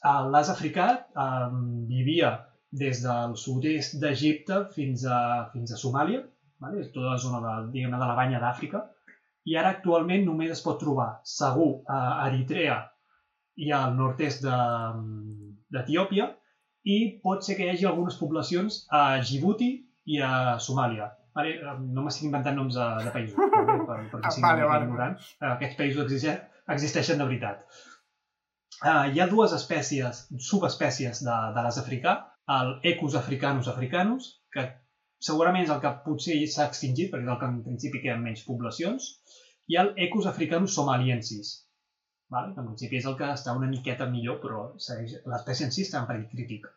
[0.00, 1.50] Uh, L'as africà uh,
[1.90, 2.34] vivia
[2.74, 5.18] des del sud-est d'Egipte fins a,
[5.52, 6.24] fins a Somàlia,
[6.64, 6.80] vale?
[6.82, 8.82] és tota la zona de, diguem de la banya d'Àfrica,
[9.44, 11.98] i ara actualment només es pot trobar segur a
[12.30, 12.78] Eritrea
[13.60, 14.46] i al nord-est
[15.74, 16.30] d'Etiòpia,
[16.84, 19.70] i pot ser que hi hagi algunes poblacions a Djibouti
[20.12, 21.10] i a Somàlia.
[21.34, 21.54] Vale?
[21.94, 24.84] No m'estic inventant noms de, de països, per, per, perquè Ah, vale, vale.
[24.86, 25.30] ignorants.
[25.54, 26.44] Aquests països existeixen,
[26.76, 27.64] existeixen de veritat.
[28.84, 32.14] Uh, hi ha dues espècies, subespècies de, de l'as africà,
[32.58, 34.66] el Ecus africanus africanus, que
[35.26, 38.44] segurament és el que potser s'ha extingit, perquè és el que en principi queden menys
[38.48, 39.10] poblacions,
[39.72, 41.52] i el Ecus africanus somaliensis,
[42.34, 42.52] vale?
[42.54, 46.02] que en principi és el que està una miqueta millor, però l'espècie en si està
[46.02, 46.68] en perill crític.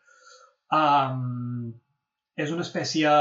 [0.77, 1.73] Um,
[2.37, 3.11] és una espècie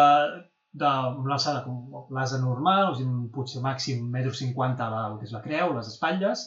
[0.77, 0.93] de
[1.31, 5.73] l'alçada com l'asa normal, o sigui, potser màxim 1,50 m el que és la creu,
[5.77, 6.43] les espatlles,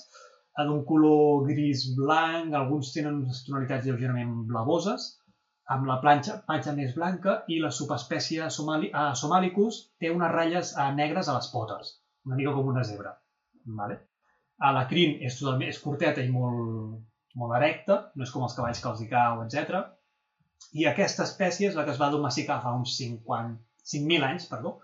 [0.55, 5.09] eh, d'un color gris blanc, alguns tenen unes tonalitats lleugerament blavoses,
[5.75, 10.73] amb la planxa, planxa més blanca i la subespècie somali, uh, somalicus té unes ratlles
[10.75, 11.91] uh, negres a les potes,
[12.25, 13.13] una mica com una zebra.
[13.81, 13.99] Vale?
[14.65, 16.97] A la crin és, totalment, és curteta i molt,
[17.39, 19.83] molt erecta, no és com els cavalls que els hi cau, etc.
[20.81, 23.61] I aquesta espècie és la que es va domesticar fa uns 50,
[23.93, 24.75] 5.000 anys, perdó,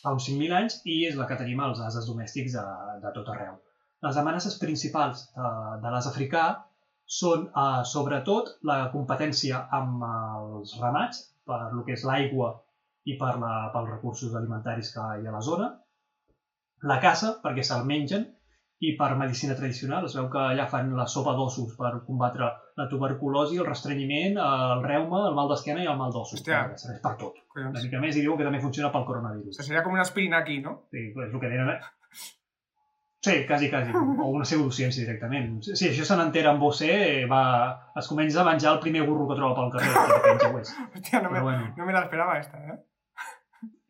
[0.00, 2.64] fa uns 5.000 anys, i és la que tenim als ases domèstics de,
[3.04, 3.60] de tot arreu.
[4.02, 5.50] Les amenaces principals de,
[5.84, 6.46] de l'as africà
[7.20, 12.52] són, eh, sobretot, la competència amb els ramats, per lo que és l'aigua
[13.10, 15.72] i per la, pels recursos alimentaris que hi ha a la zona,
[16.90, 18.30] la caça, perquè se'l mengen,
[18.82, 20.06] i per medicina tradicional.
[20.08, 22.48] Es veu que allà fan la sopa d'ossos per combatre
[22.80, 26.40] la tuberculosi, el restrenyiment, el reuma, el mal d'esquena i el mal d'ossos.
[26.40, 26.64] Hòstia.
[26.64, 27.38] perquè Serveix per tot.
[27.54, 27.84] Una Collons.
[27.86, 29.60] mica més i diuen que també funciona pel coronavirus.
[29.60, 30.80] Això seria com una aspirina aquí, no?
[30.90, 31.70] Sí, és el que deien.
[33.22, 33.28] Eh?
[33.30, 33.92] Sí, quasi, quasi.
[34.22, 35.60] O una pseudociència directament.
[35.62, 37.42] Si si això se n'entera amb vostè, va...
[37.96, 39.92] es comença a menjar el primer burro que troba pel carrer.
[40.10, 40.72] que penja, pues.
[40.94, 42.80] Hòstia, no me, Però bueno, no me l'esperava, esta, eh?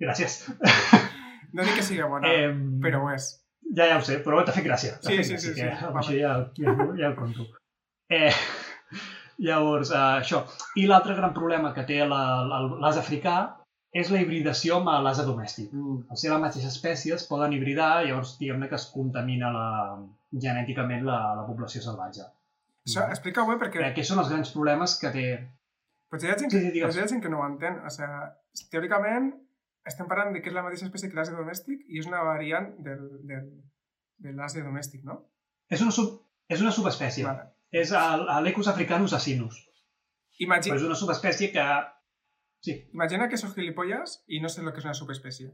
[0.00, 0.42] gràcies.
[1.52, 2.46] No dic que sigui bona, Eh,
[2.80, 3.26] però ho és.
[3.76, 4.94] Ja, ja ho sé, però t'ha fet gràcia.
[5.04, 5.84] Sí, fet sí, gràcia, sí, que sí.
[5.84, 7.44] Amb Va, això ja, ja, ja el conto.
[8.08, 8.30] Eh,
[9.48, 10.40] llavors, eh, això.
[10.80, 13.36] I l'altre gran problema que té la- la- l'as africà
[13.92, 15.72] és la hibridació amb l'asa domèstic.
[15.76, 16.04] Mm.
[16.10, 19.66] Al ser la mateixa espècie es poden hibridar, llavors diguem-ne que es contamina la,
[20.32, 22.24] genèticament la, la població salvatge.
[22.88, 25.26] Això, explica-ho bé, perquè aquests són els grans problemes que té...
[26.10, 27.78] potser hi ha gent, Sí, que, sí, potser hi ha gent que no ho entén.
[27.84, 29.28] O sigui, teòricament,
[29.92, 32.72] estem parlant de que és la mateixa espècie que l'ase domèstic i és una variant
[32.86, 33.48] del, del,
[34.24, 35.20] de l'ase domèstic, no?
[35.72, 36.16] És una, sub,
[36.50, 37.26] és una subespècie.
[37.28, 37.50] Vale.
[37.72, 37.92] És
[38.44, 39.60] l'Ecus africanus asinus.
[40.44, 41.66] Imagi Però és una subespècie que...
[42.62, 45.52] Sí, Imagina que sos gilipollas y no sé lo que es una subespecie.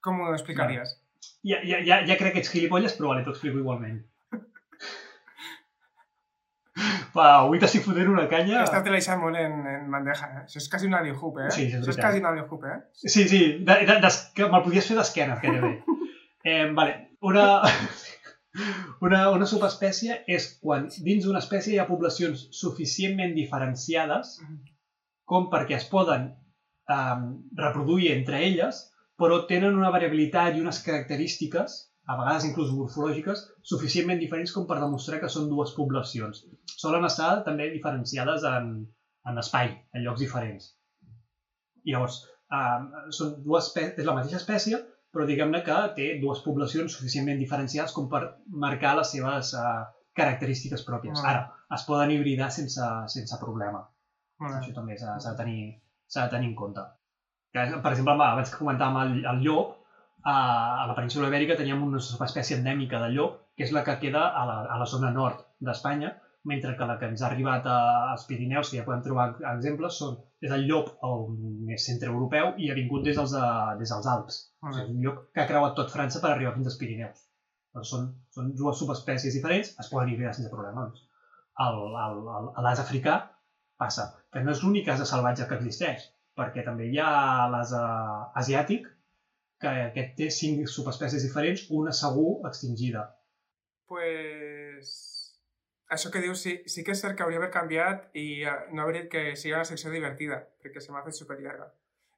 [0.00, 1.00] ¿Cómo lo explicarías?
[1.42, 4.02] ja, ja, ja, ja crec que ets gilipolles, però vale, t'ho explico igualment.
[7.16, 8.62] Va, avui t'estic fotent una canya...
[8.64, 10.42] Esta te la molt en, en bandeja, eh?
[10.44, 11.50] Això és quasi una alley-hoop, eh?
[11.56, 12.78] Sí, és Això és quasi una alley-hoop, eh?
[13.06, 15.72] Sí, sí, de, de, de, que me'l podies fer d'esquena, que bé.
[16.44, 16.92] Eh, vale,
[17.24, 17.46] una,
[19.06, 24.36] una, una subespècie és quan dins d'una espècie hi ha poblacions suficientment diferenciades
[25.28, 26.28] com perquè es poden
[26.92, 27.24] um,
[27.60, 28.80] reproduir entre elles,
[29.20, 34.80] però tenen una variabilitat i unes característiques, a vegades inclús morfològiques, suficientment diferents com per
[34.80, 36.42] demostrar que són dues poblacions.
[36.76, 38.72] Solen estar també diferenciades en,
[39.30, 40.72] en espai, en llocs diferents.
[41.88, 42.20] Llavors,
[42.52, 44.82] um, són dues és la mateixa espècie,
[45.14, 48.22] però diguem-ne que té dues poblacions suficientment diferenciades com per
[48.66, 49.84] marcar les seves uh,
[50.18, 51.20] característiques pròpies.
[51.22, 51.30] Ah.
[51.30, 51.42] Ara,
[51.76, 53.84] es poden hibridar sense, sense problema.
[54.42, 54.76] Molt Això bé.
[54.80, 55.60] també s'ha de, tenir,
[56.10, 56.84] s'ha de tenir en compte.
[57.54, 59.76] Que, per exemple, abans que comentàvem el, el llop,
[60.24, 60.34] a,
[60.82, 64.26] a la península Ibèrica teníem una subespècie endèmica de llop, que és la que queda
[64.34, 68.24] a la, a la zona nord d'Espanya, mentre que la que ens ha arribat als
[68.28, 71.22] Pirineus, que ja podem trobar exemples, són, és el llop el
[71.68, 73.46] més centreeuropeu i ha vingut des dels, de,
[73.80, 74.40] des dels Alps.
[74.60, 76.76] O Molt sigui, és un llop que ha creuat tot França per arribar fins als
[76.80, 77.22] Pirineus.
[77.72, 80.52] Però són, són dues subespècies diferents, es poden hibridar sense.
[80.52, 81.06] Doncs.
[81.64, 81.70] A
[82.66, 83.16] l'as africà
[83.80, 86.04] passa, que no és l'únic ase salvatge que existeix,
[86.38, 87.80] perquè també hi ha l'ase
[88.42, 88.86] asiàtic,
[89.60, 93.06] que aquest té cinc subespècies diferents, una segur extingida.
[93.86, 95.10] Pues...
[95.94, 98.82] Això que dius sí, sí que és cert que hauria d'haver canviat i eh, no
[98.82, 101.68] haver dit que sigui una secció divertida, perquè se m'ha fet superllarga.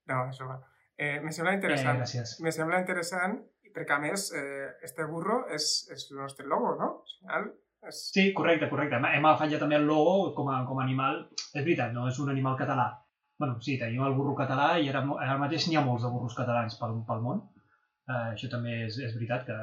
[0.09, 0.61] No, és broma.
[0.97, 1.99] Eh, me sembla Eh, interessant.
[2.01, 2.37] gràcies.
[2.41, 3.35] me sembla interessant
[3.75, 6.89] perquè, a més, eh, este burro és, és el nostre logo, no?
[7.03, 7.49] Al final.
[7.91, 8.97] Sí, correcte, correcte.
[8.97, 11.29] Hem ja també el logo com a, com a animal.
[11.55, 13.03] És veritat, no és un animal català.
[13.39, 16.35] bueno, sí, tenim el burro català i ara, ara mateix n'hi ha molts de burros
[16.35, 17.43] catalans pel, pel món.
[18.09, 19.57] Uh, això també és, és veritat que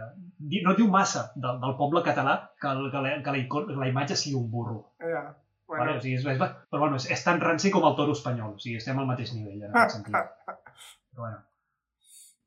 [0.67, 3.87] no diu massa del, del poble català que, el- que, la, que la, icon- la
[3.87, 4.91] imatge sigui un burro.
[4.99, 5.23] Ja.
[5.65, 5.85] Bueno.
[5.85, 5.97] Vale?
[5.97, 6.37] O sigui, és, és,
[6.69, 8.53] però bueno, és, és tan ranci com el toro espanyol.
[8.53, 10.13] O sigui, estem al mateix nivell en aquest sentit.
[11.13, 11.39] Però bueno.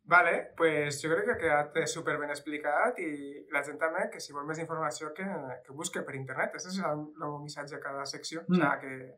[0.07, 3.11] Vale, pues jo crec que ha quedat super ben explicat i
[3.51, 5.27] la gent també que si vol més informació que,
[5.67, 6.53] que busque per internet.
[6.55, 8.45] Aquest és el, el missatge de cada secció.
[8.47, 8.55] Mm.
[8.55, 9.09] O sigui, que,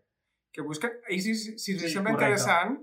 [0.57, 0.95] que busquen.
[1.13, 2.79] I si, si, si sí, sembla interessant,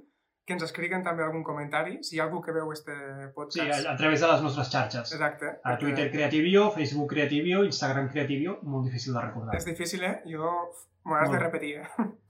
[0.45, 2.93] que ens escriguen també algun comentari, si hi ha algú que veu este
[3.33, 3.57] podcast.
[3.57, 5.15] Sí, a, a través de les nostres xarxes.
[5.17, 5.55] Exacte.
[5.63, 5.73] A.
[5.81, 9.57] Twitter Creativio, Facebook Creativio, Instagram Creativio, molt difícil de recordar.
[9.57, 10.19] És difícil, eh?
[10.29, 10.53] Jo
[11.05, 12.05] m'ho has de repetir, eh?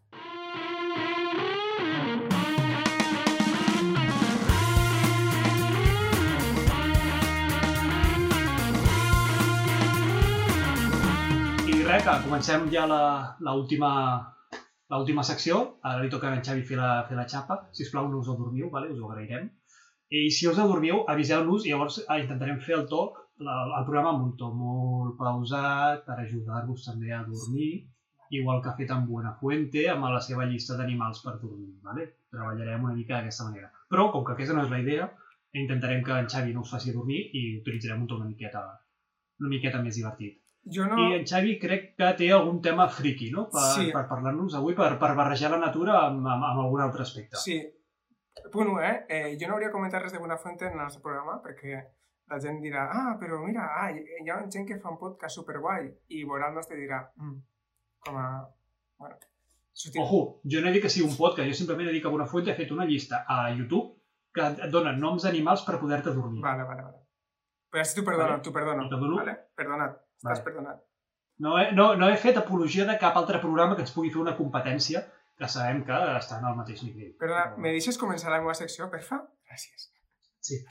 [12.05, 12.83] que comencem ja
[13.41, 17.89] l'última secció, ara li toca a en Xavi fer la, fer la xapa, si us
[17.89, 18.91] plau no us adormiu, vale?
[18.93, 19.47] us ho agrairem.
[20.13, 23.01] I si us adormiu, aviseu-nos i llavors ah, intentarem fer el to,
[23.41, 27.71] el programa amb un to molt pausat per ajudar-vos també a dormir,
[28.37, 31.73] igual que ha fet amb Buenafuente amb la seva llista d'animals per dormir.
[31.89, 32.09] Vale?
[32.29, 33.73] Treballarem una mica d'aquesta manera.
[33.89, 35.09] Però, com que aquesta no és la idea,
[35.57, 38.67] intentarem que en Xavi no us faci dormir i utilitzarem un to una miqueta,
[39.41, 40.44] una miqueta més divertit.
[40.65, 40.97] Jo no...
[40.97, 43.45] I en Xavi crec que té algun tema friki, no?
[43.54, 43.91] Per, sí.
[43.93, 47.38] per parlar-nos avui, per, per barrejar la natura amb, amb, amb algun altre aspecte.
[47.41, 47.60] Sí.
[48.51, 48.95] Punt 1, eh?
[49.10, 49.28] eh?
[49.41, 51.84] Jo no hauria comentat res de Buenafuente en el nostre programa perquè
[52.32, 55.88] la gent dirà, ah, però mira, ah, hi ha gent que fa un podcast superguai
[56.17, 57.38] i nostre i dirà, mm,
[58.08, 58.28] com a...
[58.97, 59.19] Bueno,
[59.71, 60.01] sutil.
[60.01, 62.51] Ojo, jo no he dit que sigui un podcast, jo simplement he dit que Buenafuente
[62.51, 63.99] ha fet una llista a YouTube
[64.34, 66.41] que et dona noms d'animals per poder-te dormir.
[66.43, 67.04] Vale, vale, vale.
[67.69, 68.41] Però si t'ho perdono, vale.
[68.41, 69.15] t'ho perdono.
[69.21, 69.38] Vale?
[69.56, 70.04] Perdonat.
[70.15, 70.45] Estàs vale.
[70.47, 70.84] perdonat.
[71.45, 74.21] No he, no, no he fet apologia de cap altre programa que ens pugui fer
[74.21, 75.04] una competència
[75.36, 77.12] que sabem que estan al mateix nivell.
[77.19, 77.63] Perdona, no.
[77.65, 79.19] me deixes començar la meva secció, perfa?
[79.49, 79.89] Gràcies.
[80.39, 80.62] Sí.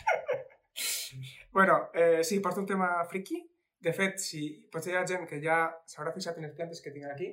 [1.57, 3.42] bueno, eh, sí, porto un tema friki.
[3.85, 5.59] De fet, si potser hi ha gent que ja
[5.90, 7.28] s'haurà fixat en les plantes que tinc aquí,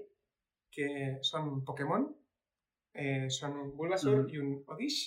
[0.76, 0.90] que
[1.24, 2.10] són Pokémon,
[2.92, 4.34] eh, són un Bulbasaur mm.
[4.34, 5.00] i un Odish,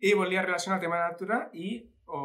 [0.00, 1.68] i volia relacionar el tema de natura i
[2.06, 2.20] o,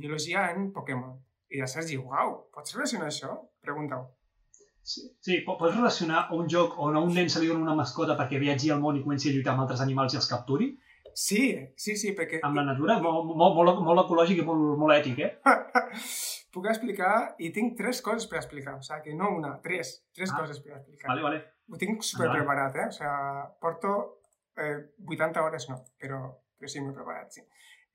[0.00, 1.16] biologia en Pokémon.
[1.52, 3.34] I de Sergi, uau, pots relacionar això?
[3.62, 4.08] Pregunta-ho.
[4.86, 8.14] Sí, sí, pots relacionar un joc on a un nen se li dona una mascota
[8.18, 10.68] perquè viatgi al món i comenci a lluitar amb altres animals i els capturi?
[11.16, 11.42] Sí,
[11.80, 12.42] sí, sí, perquè...
[12.44, 12.98] Amb la natura?
[13.02, 15.30] Molt, molt, molt, molt ecològic i molt, molt ètic, eh?
[16.54, 20.34] Puc explicar, i tinc tres coses per explicar, o sigui, que no una, tres, tres
[20.34, 21.08] ah, coses per explicar.
[21.10, 21.40] Vale, vale.
[21.72, 22.86] Ho tinc super preparat, eh?
[22.92, 23.94] O sigui, porto
[24.60, 24.76] eh,
[25.08, 26.20] 80 hores, no, però,
[26.60, 27.46] però sí, m'he preparat, sí.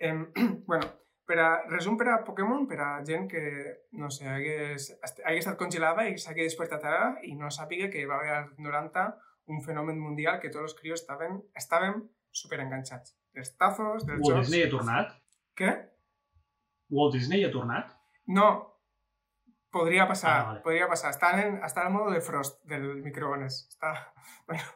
[0.01, 0.11] Eh,
[0.69, 0.91] bueno,
[1.31, 3.41] per a, resum per a Pokémon, per a gent que,
[3.95, 8.17] no sé, hagués, hagués estat congelada i s'hagués despertat ara i no sàpiga que va
[8.17, 9.05] haver als 90
[9.55, 12.01] un fenomen mundial que tots els crios estaven, estaven
[12.35, 13.15] superenganxats.
[13.39, 14.49] Els tazos, dels Walt jocs...
[14.49, 15.13] Disney ha tornat?
[15.55, 15.71] Què?
[16.97, 17.93] Walt Disney ha tornat?
[18.35, 18.47] No,
[19.71, 20.63] podria passar, ah, vale.
[20.65, 21.13] podria passar.
[21.15, 23.63] Està en, està en modo de frost del microones.
[23.71, 23.93] Està...
[24.51, 24.67] Bueno,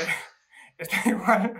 [0.00, 0.08] eh,
[0.86, 1.50] està igual...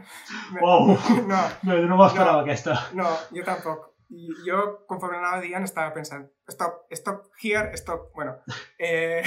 [0.57, 0.94] Wow!
[1.29, 2.79] No, no, no m'esperava no, aquesta.
[2.96, 3.92] No, jo tampoc.
[4.09, 8.12] I jo, conforme anava dient, estava pensant stop, stop here, stop...
[8.14, 8.37] Bueno,
[8.79, 9.23] eh...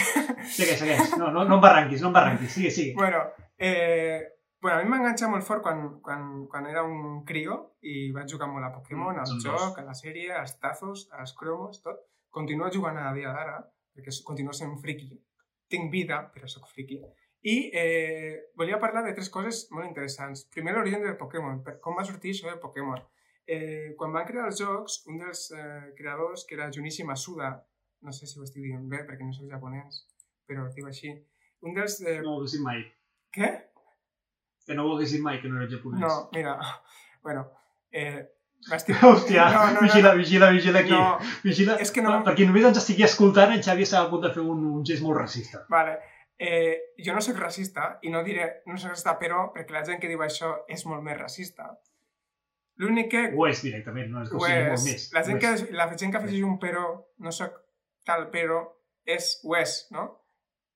[0.48, 1.15] Segueix, segueix.
[1.20, 2.54] No, no, no barranquis, no barranquis.
[2.54, 2.94] Sigue, sigue.
[2.96, 3.24] Bueno,
[3.58, 4.22] eh...
[4.62, 8.50] bueno a mi m'enganxa molt fort quan, quan, quan era un crio i vaig jugar
[8.52, 9.78] molt a Pokémon, mm, al joc, dos.
[9.80, 12.06] a la sèrie, als tazos, als cromos, tot.
[12.30, 13.60] Continuo jugant a dia d'ara,
[13.96, 15.12] perquè continuo sent friki.
[15.70, 17.00] Tinc vida, però sóc friki.
[17.50, 20.44] I eh, volia parlar de tres coses molt interessants.
[20.52, 21.62] Primer, l'origen del Pokémon.
[21.84, 23.00] Com va sortir això de Pokémon?
[23.49, 27.49] Eh, quan van crear els jocs, un dels eh, creadors, que era Junichi Masuda,
[28.05, 30.03] no sé si ho estic dient bé perquè no soc japonès,
[30.49, 31.15] però es diu així,
[31.65, 31.99] un dels...
[32.05, 32.19] Eh...
[32.21, 32.83] No ho haguessin mai.
[33.35, 33.49] Què?
[34.67, 36.03] Que no ho haguessin mai, que no era japonès.
[36.03, 36.59] No, mira,
[37.25, 37.47] bueno,
[37.89, 38.27] eh,
[38.75, 38.97] Estic...
[39.07, 40.91] Hòstia, no, no, vigila, no, vigila, vigila aquí.
[40.91, 41.77] No, vigila.
[41.81, 42.17] És que no...
[42.25, 44.85] Per qui només ens estigui escoltant, en Xavi estava a punt de fer un, un
[44.88, 45.63] gest molt racista.
[45.71, 45.95] Vale.
[46.39, 49.99] Eh, jo no sóc racista, i no diré no sóc racista, però perquè la gent
[50.03, 51.71] que diu això és molt més racista.
[52.80, 53.24] L'únic que...
[53.36, 55.08] Ho és directament, no és que ho, sigui molt més.
[55.15, 56.86] La gent, que, la gent que afegeix un però,
[57.26, 57.58] no soc
[58.08, 58.62] tal però,
[59.18, 60.06] és ho és, no?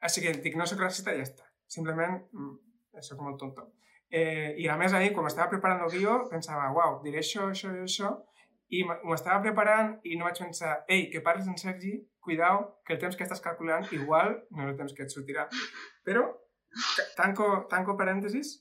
[0.03, 1.47] Així que dic, no soc racista i ja està.
[1.71, 3.69] Simplement, mm, soc molt tonto.
[4.13, 7.71] Eh, I a més ahir, quan estava preparant el guió, pensava, uau, diré això, això
[7.71, 8.11] i això,
[8.73, 12.97] i m'ho estava preparant i no vaig pensar, ei, que parles en Sergi, cuidao, que
[12.97, 15.47] el temps que estàs calculant igual no és el temps que et sortirà.
[16.05, 16.27] Però,
[17.17, 18.57] tanco, tanco parèntesis,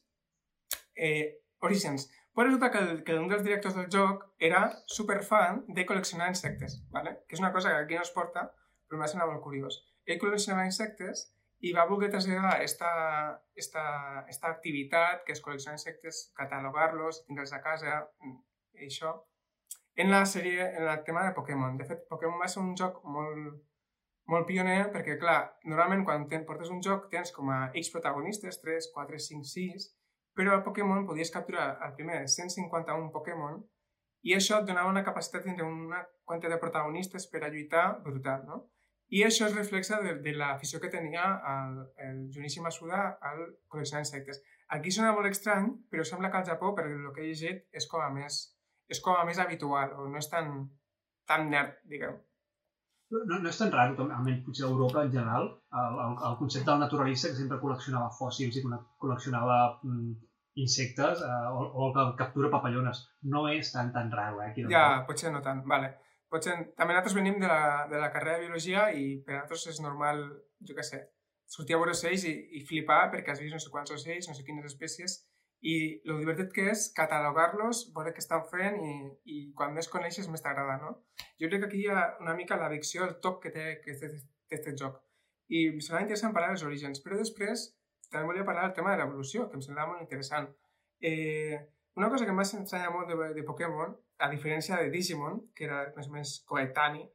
[0.94, 5.84] eh, Orígens, però resulta que, el, que un dels directors del joc era superfan de
[5.88, 7.18] col·leccionar insectes, ¿vale?
[7.28, 8.46] que és una cosa que aquí no es porta,
[8.88, 9.82] però m'ha sonat molt curiós.
[10.08, 11.26] Ell col·leccionava insectes
[11.62, 12.92] i va voler traslladar esta,
[13.54, 13.84] esta,
[14.32, 18.00] esta activitat, que és col·leccionar insectes, catalogar-los, tindre'ls a casa,
[18.80, 19.12] i això,
[19.94, 21.76] en la sèrie, en el tema de Pokémon.
[21.76, 23.60] De fet, Pokémon va ser un joc molt,
[24.32, 28.60] molt pioner perquè, clar, normalment quan ten, portes un joc tens com a X protagonistes,
[28.64, 29.88] 3, 4, 5, 6,
[30.36, 33.60] però al Pokémon podies capturar el primer 151 Pokémon
[34.22, 38.46] i això et donava una capacitat entre una quantitat de protagonistes per a lluitar brutal,
[38.46, 38.60] no?
[39.12, 41.74] I això es reflexa de, de l'afició que tenia el,
[42.06, 44.40] el Junichi Masuda al col·leccionar insectes.
[44.72, 47.88] Aquí sona molt estrany, però sembla que al Japó, per el que he llegit, és
[47.90, 48.38] com a més,
[48.88, 50.54] és com a més habitual, o no és tan,
[51.28, 52.16] tan nerd, diguem.
[53.12, 55.48] No, no és tan raro, com, almenys potser a Europa en general,
[55.80, 60.14] el, el, el concepte del naturalista que sempre col·leccionava fòssils i col·leccionava mm,
[60.64, 63.02] insectes eh, o, o el que captura papallones.
[63.34, 64.50] No és tan tan raro, eh?
[64.50, 65.92] Aquí ja, potser no tant, vale.
[66.32, 69.82] Potser, també nosaltres venim de la, de la carrera de Biologia i per nosaltres és
[69.84, 70.24] normal,
[70.64, 71.02] jo què sé,
[71.52, 74.36] sortir a veure ocells i, i flipar perquè has vist no sé quants ocells, no
[74.38, 75.18] sé quines espècies,
[75.62, 75.74] i
[76.10, 78.94] el divertit que és catalogar-los, veure què estan fent i,
[79.34, 80.90] i quan més coneixes més t'agrada, no?
[81.38, 84.72] Jo crec que aquí hi ha una mica l'addicció, el toc que té, que aquest
[84.82, 84.98] joc.
[85.54, 87.68] I em sembla interessant parlar dels orígens, però després
[88.10, 90.50] també volia parlar del tema de l'evolució, que em sembla molt interessant.
[91.00, 91.60] Eh,
[91.96, 95.68] una cosa que em va ensenyar molt de, de Pokémon, a diferència de Digimon, que
[95.68, 97.06] era més o menys coetani,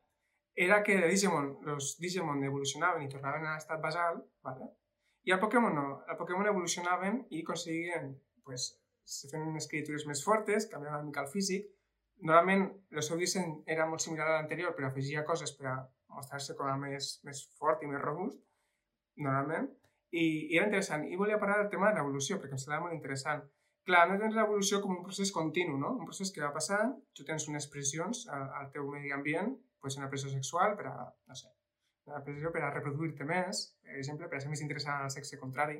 [0.67, 4.71] era que de Digimon, els Digimon evolucionaven i tornaven a l'estat basal, ¿vale?
[5.27, 5.88] i el Pokémon no.
[6.07, 8.13] El Pokémon evolucionaven i aconseguien
[8.47, 8.69] pues,
[9.07, 11.67] se feien unes criatures més fortes, canviaven una mica el físic.
[12.27, 15.75] Normalment el seu disseny era molt similar a l'anterior, però afegia coses per a
[16.15, 18.39] mostrar-se com a més, més fort i més robust,
[19.27, 19.69] normalment.
[20.12, 21.05] I, I era interessant.
[21.05, 23.43] I volia parlar del tema de l'evolució, perquè em semblava molt interessant.
[23.88, 25.93] Clar, no tens l'evolució com un procés continu, no?
[26.01, 29.93] Un procés que va passant, tu tens unes pressions al, al teu medi ambient, pot
[29.93, 30.95] ser una pressió sexual per a,
[31.29, 31.53] no sé,
[32.10, 35.39] una pressió per a reproduir-te més, per exemple, per a ser més interessant al sexe
[35.39, 35.79] contrari,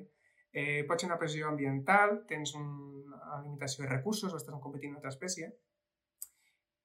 [0.58, 2.70] Eh, pot ser una pressió ambiental, tens un,
[3.13, 5.52] una limitació de recursos o estàs competint amb una altra espècie.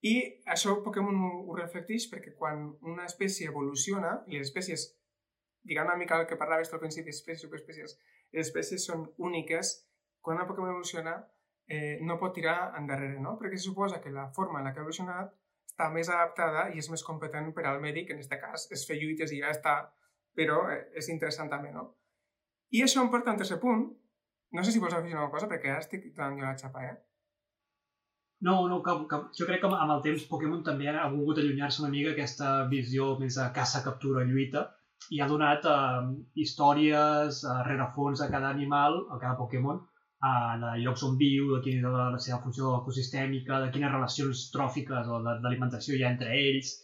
[0.02, 0.14] I
[0.54, 4.88] això Pokémon ho, reflecteix perquè quan una espècie evoluciona, i les espècies,
[5.62, 7.96] diguem una mica el que parlaves al principi, espècies, subespècies,
[8.34, 9.72] les espècies són úniques,
[10.20, 11.14] quan una Pokémon evoluciona
[11.68, 13.38] eh, no pot tirar endarrere, no?
[13.40, 15.32] Perquè se suposa que la forma en la que ha evolucionat
[15.72, 19.00] està més adaptada i és més competent per al mèdic, en aquest cas és fer
[19.00, 19.78] lluites i ja està,
[20.36, 21.88] però eh, és interessant també, no?
[22.72, 23.86] I això em porta a un tercer punt.
[24.52, 26.94] No sé si vols afegir alguna cosa, perquè ara estic donant jo la xapa, eh?
[28.42, 31.82] No, no, que, que, jo crec que amb el temps Pokémon també ha volgut allunyar-se
[31.84, 34.66] una mica aquesta visió més de caça, captura, lluita
[35.10, 36.02] i ha donat eh,
[36.44, 39.80] històries, eh, rerefons a cada animal, a cada Pokémon,
[40.28, 43.94] eh, de llocs on viu, de quina és la, la seva funció ecosistèmica, de quines
[43.94, 46.74] relacions tròfiques o d'alimentació hi ha entre ells.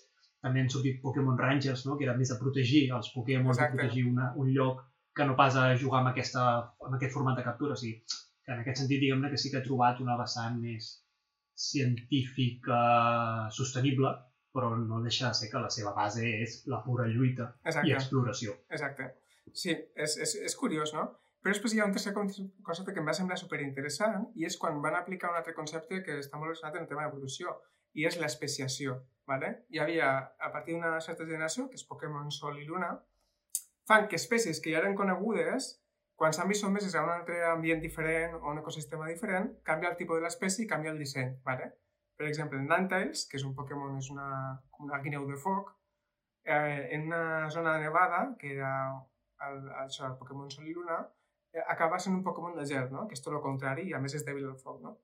[0.42, 1.96] També han sortit Pokémon Rangers, no?
[1.98, 4.84] que era més de protegir els Pokémon, de protegir una, un lloc
[5.18, 6.46] que no pas a jugar amb, aquesta,
[6.86, 7.74] amb aquest format de captura.
[7.74, 7.98] O sigui,
[8.44, 10.90] que en aquest sentit, diguem-ne que sí que he trobat una vessant més
[11.58, 12.80] científica
[13.54, 14.12] sostenible,
[14.54, 17.88] però no deixa de ser que la seva base és la pura lluita Exacte.
[17.90, 18.54] i exploració.
[18.70, 19.10] Exacte.
[19.52, 21.08] Sí, és, és, és curiós, no?
[21.42, 24.80] Però després hi ha un tercer concepte que em va semblar superinteressant i és quan
[24.84, 27.54] van aplicar un altre concepte que està molt relacionat amb el tema d'evolució
[27.94, 28.98] i és l'especiació.
[29.28, 29.52] ¿vale?
[29.70, 30.08] Hi havia,
[30.40, 32.94] a partir d'una certa generació, que és Pokémon Sol i Luna,
[33.88, 35.72] fan que espècies que ja eren conegudes,
[36.18, 39.98] quan s'han vist sotmeses a un altre ambient diferent o un ecosistema diferent, canvia el
[40.00, 41.36] tipus de l'espècie i canvia el disseny.
[41.46, 41.70] ¿vale?
[42.18, 44.30] Per exemple, Ninetales, que és un Pokémon, és una,
[44.82, 45.70] una guineu de foc,
[46.44, 48.72] eh, en una zona nevada, que era
[49.46, 50.98] el, això, el Pokémon Sol i Luna,
[51.54, 53.06] eh, acaba sent un Pokémon de gel, no?
[53.06, 54.80] que és tot el contrari i a més és dèbil al foc.
[54.82, 54.96] No?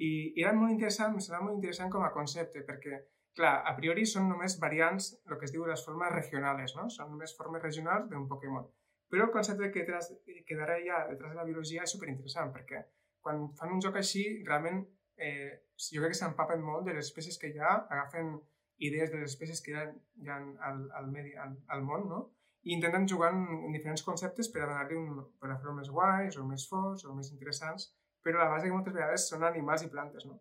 [0.00, 3.02] I, I era molt interessant, em sembla molt interessant com a concepte, perquè
[3.38, 6.88] clar, a priori són només variants, el que es diu les formes regionals, no?
[6.92, 8.66] Són només formes regionals d'un Pokémon.
[9.12, 12.52] Però el concepte que, tras, que darrere hi ha detrás de la biologia és superinteressant,
[12.54, 12.84] perquè
[13.24, 14.82] quan fan un joc així, realment
[15.16, 18.34] eh, jo crec que s'empapen molt de les espècies que hi ha, agafen
[18.82, 19.84] idees de les espècies que hi ha,
[20.22, 22.22] hi ha al, al, medi, al, al món, no?
[22.62, 25.90] i intenten jugar en, en diferents conceptes per a donar-li un, per a fer-ho més
[25.90, 27.88] guais o més forts o més interessants,
[28.22, 30.38] però la base que moltes vegades són animals i plantes, no?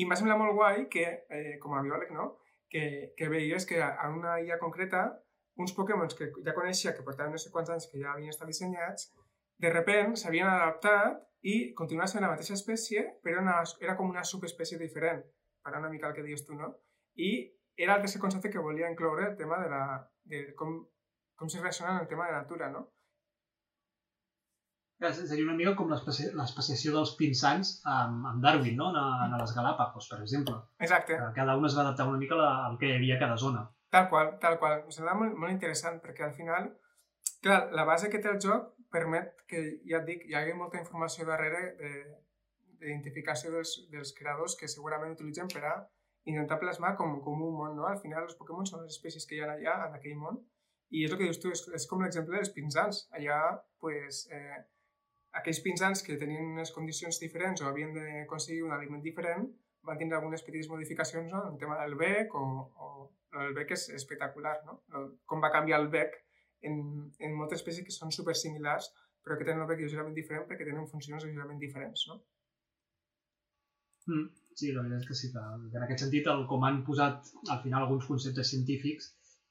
[0.00, 2.30] I m'ha semblat molt guai que, eh, com a biòleg, no?
[2.70, 5.02] que, que veies que en una illa concreta
[5.60, 8.48] uns Pokémons que ja coneixia, que portaven no sé quants anys que ja havien estat
[8.48, 9.10] dissenyats,
[9.60, 11.18] de repent s'havien adaptat
[11.52, 15.20] i continuaven sent la mateixa espècie, però una, era com una subespècie diferent,
[15.64, 16.70] per una mica el que dius tu, no?
[17.16, 17.32] I
[17.76, 19.82] era el tercer concepte que volia incloure el tema de, la,
[20.32, 20.78] de com,
[21.36, 22.86] com se relaciona el tema de la natura, no?
[25.00, 28.90] Seria una mica com l'especiació dels pinsans amb, amb Darwin, no?
[28.92, 30.58] A, a les Galàpagos, per exemple.
[30.78, 31.16] Exacte.
[31.36, 33.62] Cada un es va adaptar una mica al que hi havia a cada zona.
[33.90, 34.82] Tal qual, tal qual.
[34.84, 36.68] Em sembla molt, molt interessant, perquè al final,
[37.40, 40.82] clar, la base que té el joc permet que, ja et dic, hi hagi molta
[40.82, 45.74] informació darrere d'identificació de, dels, dels creadors que segurament utilitzen per a
[46.28, 47.88] intentar plasmar com, com un món, no?
[47.88, 50.42] Al final, els Pokémon són les espècies que hi ha allà, en aquell món,
[50.90, 53.04] I és el que dius tu, és, és com l'exemple dels pinsans.
[53.14, 53.38] Allà,
[53.82, 54.58] pues, eh,
[55.38, 59.46] aquells pinsans que tenien unes condicions diferents o havien d'aconseguir un aliment diferent
[59.86, 61.44] van tindre algunes petites modificacions no?
[61.44, 62.46] en el tema del bec o,
[62.86, 62.88] o
[63.44, 64.80] el bec és espectacular, no?
[65.30, 66.18] com va canviar el bec
[66.66, 66.82] en,
[67.18, 68.90] en moltes espècies que són super similars
[69.24, 72.20] però que tenen el bec lleugerament diferent perquè tenen funcions lleugerament diferents, no?
[74.08, 74.26] Mm,
[74.56, 75.42] sí, la veritat és que sí, que
[75.78, 79.10] en aquest sentit, el, com han posat al final alguns conceptes científics,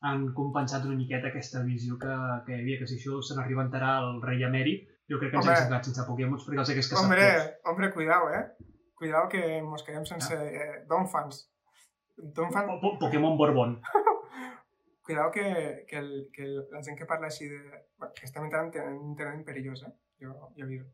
[0.10, 2.16] han compensat una miqueta aquesta visió que,
[2.46, 5.46] que hi havia, que si això se n'arribentarà al rei emèrit, jo crec que ens
[5.48, 5.60] Hombre.
[5.62, 7.70] hem quedat sense Pokémon perquè els hagués caçat Hombre, tots.
[7.72, 8.44] hombre, cuidao, eh?
[9.00, 11.46] Cuidao que mos quedem sense eh, Don fans.
[12.18, 12.68] Don fan...
[12.68, 13.80] Po- po- Pokémon Borbón.
[15.10, 17.60] Cuidao que, que, el, que el, la gent que parla així de...
[17.98, 19.94] Bueno, que estem entrant en un terreny perillós, eh?
[20.22, 20.86] Jo, jo aviso.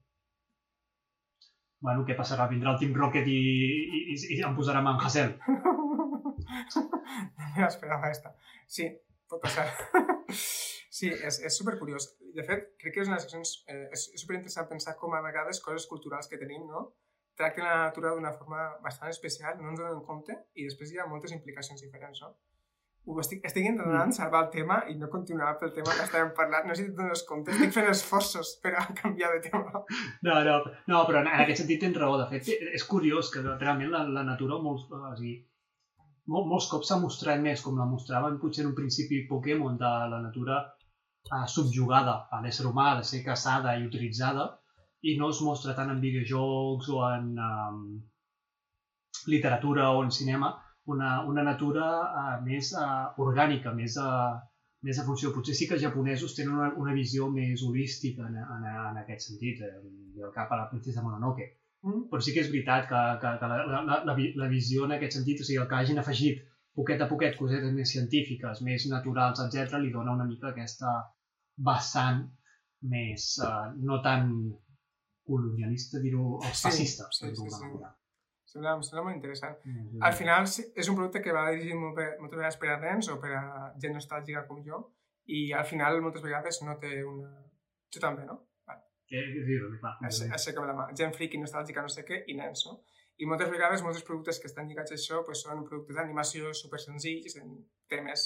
[1.83, 2.45] Bueno, què passarà?
[2.49, 5.33] Vindrà el Team Rocket i, i, i, i em posarà Man Hassel.
[5.49, 6.85] no
[7.57, 8.31] me l'esperava esta.
[8.67, 8.87] Sí,
[9.29, 9.67] pot passar.
[10.97, 12.07] sí, és, és supercuriós.
[12.35, 13.51] De fet, crec que és una seccions...
[13.71, 16.89] Eh, és, superinteressant pensar com a vegades coses culturals que tenim, no?
[17.39, 21.07] Tracten la natura d'una forma bastant especial, no ens donem compte, i després hi ha
[21.11, 22.35] moltes implicacions diferents, no?
[23.05, 24.13] Ho estic, estic intentant Mm.
[24.17, 26.65] salvar el tema i no continuar pel tema que estàvem parlant.
[26.65, 29.83] No sé si et dones compte, estic fent esforços per a canviar de tema.
[30.25, 30.55] No, no,
[30.87, 32.17] no, però en, en aquest sentit tens raó.
[32.17, 35.35] De fet, és curiós que realment la, la natura molts, o sigui,
[36.33, 39.91] mol, molts cops s'ha mostrat més com la mostraven potser en un principi Pokémon de
[40.15, 40.63] la natura
[41.31, 44.49] eh, subjugada a l'ésser humà, de ser caçada i utilitzada,
[45.05, 47.81] i no es mostra tant en videojocs o en um,
[49.31, 50.55] literatura o en cinema,
[50.85, 54.37] una, una natura uh, més uh, orgànica, més, uh,
[54.85, 55.31] més a funció.
[55.33, 59.29] Potser sí que els japonesos tenen una, una visió més holística en, en, en aquest
[59.29, 59.77] sentit, eh,
[60.21, 61.51] el cap a la princesa Mononoke.
[61.85, 62.05] Mm?
[62.11, 65.19] Però sí que és veritat que, que, que la, la, la, la visió en aquest
[65.19, 66.41] sentit, o sigui, el que hagin afegit
[66.75, 70.97] poquet a poquet cosetes més científiques, més naturals, etc, li dona una mica aquesta
[71.57, 72.23] vessant
[72.81, 74.29] més, uh, no tan
[75.25, 77.61] colonialista, dir-ho, o Sí, fascista, sí, per sí, sí.
[77.63, 77.93] manera.
[78.45, 79.55] Sembla, em sembla molt interessant.
[79.65, 82.69] Mm, Al final sí, és un producte que va dirigit molt bé, moltes vegades per
[82.69, 83.41] a nens o per a
[83.81, 84.83] gent nostàlgica com jo
[85.25, 87.31] i al final moltes vegades no té una...
[87.91, 88.37] Tu també, no?
[89.09, 90.85] Que, és dir, clar, Aixe- Aixeca'm la mà.
[90.97, 92.79] Gent friki, nostàlgica, no sé què, i nens, no?
[93.17, 96.53] I moltes vegades molts dels productes que estan lligats a això pues, són productes d'animació
[96.53, 97.51] super senzills, en
[97.89, 98.25] temes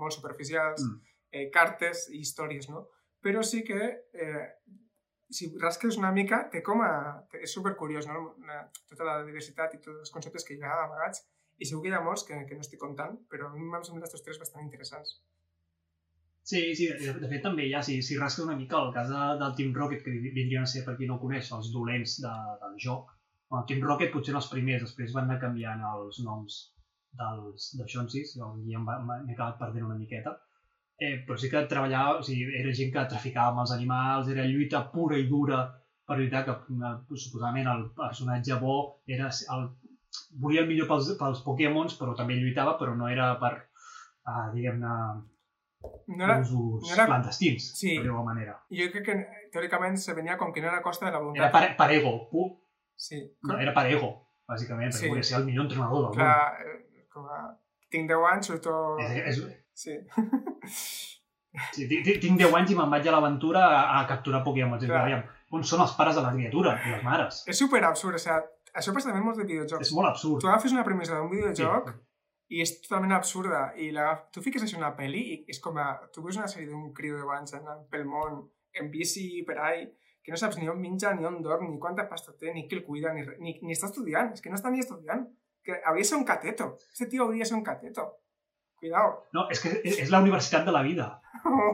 [0.00, 1.00] molt superficials, Mm.
[1.32, 2.86] Eh, cartes i històries, no?
[3.24, 3.80] Però sí que
[4.14, 4.44] eh,
[5.30, 6.92] si rasques una mica, té com a...
[7.40, 8.34] És supercuriós, no?
[8.48, 11.26] La, tota la diversitat i tots els conceptes que hi ha amagats
[11.58, 13.84] i segur que hi ha molts que, que no estic contant, però a mi m'han
[13.86, 15.18] semblat aquests tres bastant interessants.
[16.48, 19.24] Sí, sí, de, de fet també ha, si, si rasques una mica el cas de,
[19.42, 22.34] del Team Rocket, que vindrien a ser, per qui no ho coneix, els dolents de,
[22.62, 23.10] del joc.
[23.58, 26.56] El Team Rocket potser els primers, després van anar canviant els noms
[27.20, 30.38] dels, de Shonsis, jo ja m'he acabat perdent una miqueta.
[31.00, 34.44] Eh, però sí que treballava, o sigui, era gent que traficava amb els animals, era
[34.50, 35.60] lluita pura i dura
[36.08, 39.68] per lluitar, que eh, suposadament el personatge bo era el,
[40.42, 43.52] volia el millor pels, pels Pokémons, però també lluitava, però no era per,
[44.26, 44.94] uh, diguem-ne,
[46.16, 47.92] No era, usos no era- clandestins, sí.
[47.94, 48.56] per dir-ho manera.
[48.68, 49.14] jo crec que
[49.54, 51.52] teòricament se venia com que no era a costa de la Era voluntat.
[51.52, 52.48] per, per ego, pu,
[52.96, 53.20] Sí.
[53.46, 54.08] no, era per ego,
[54.48, 55.08] bàsicament, perquè Sí.
[55.08, 56.16] volia ser el millor entrenador del món.
[56.18, 57.38] Clar, eh, com a...
[57.88, 58.74] Tinc 10 anys, surto...
[58.98, 59.44] És, és,
[59.78, 59.92] Sí.
[60.68, 64.78] sí, tinc, tinc- tinc 10 anys i me'n vaig a l'aventura a, a capturar Pokémon.
[64.82, 65.02] Clar.
[65.04, 65.22] aviam,
[65.56, 67.42] on són els pares de la criatura i les mares?
[67.48, 68.36] És super absurd, o sigui,
[68.74, 69.86] això passa també en molts de videojocs.
[69.88, 70.42] És molt absurd.
[70.44, 72.56] Tu agafes una premissa d'un videojoc Sí.
[72.56, 75.76] i és totalment absurda i la, tu fiques això en una pel·li i és com
[75.80, 75.88] a...
[76.12, 78.44] Tu veus una sèrie d'un criu de abans anant pel món,
[78.78, 79.82] en bici, per ahí,
[80.24, 82.76] que no saps ni on menja, ni on dorm, ni quanta pasta té, ni qui
[82.76, 84.32] el cuida, ni, ni, ni està estudiant.
[84.36, 85.24] És que no està ni estudiant.
[85.64, 86.76] Que hauria de ser un cateto.
[86.92, 88.04] Este tio hauria de ser un cateto.
[88.78, 89.12] Cuidao.
[89.34, 91.08] No, és que és, és la universitat de la vida.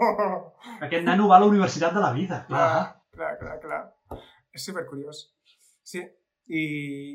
[0.86, 2.44] Aquest nano va a la universitat de la vida.
[2.48, 2.68] Clar.
[3.16, 3.82] clar, clar, clar.
[4.55, 5.26] És supercuriós.
[5.84, 6.00] Sí,
[6.48, 6.64] i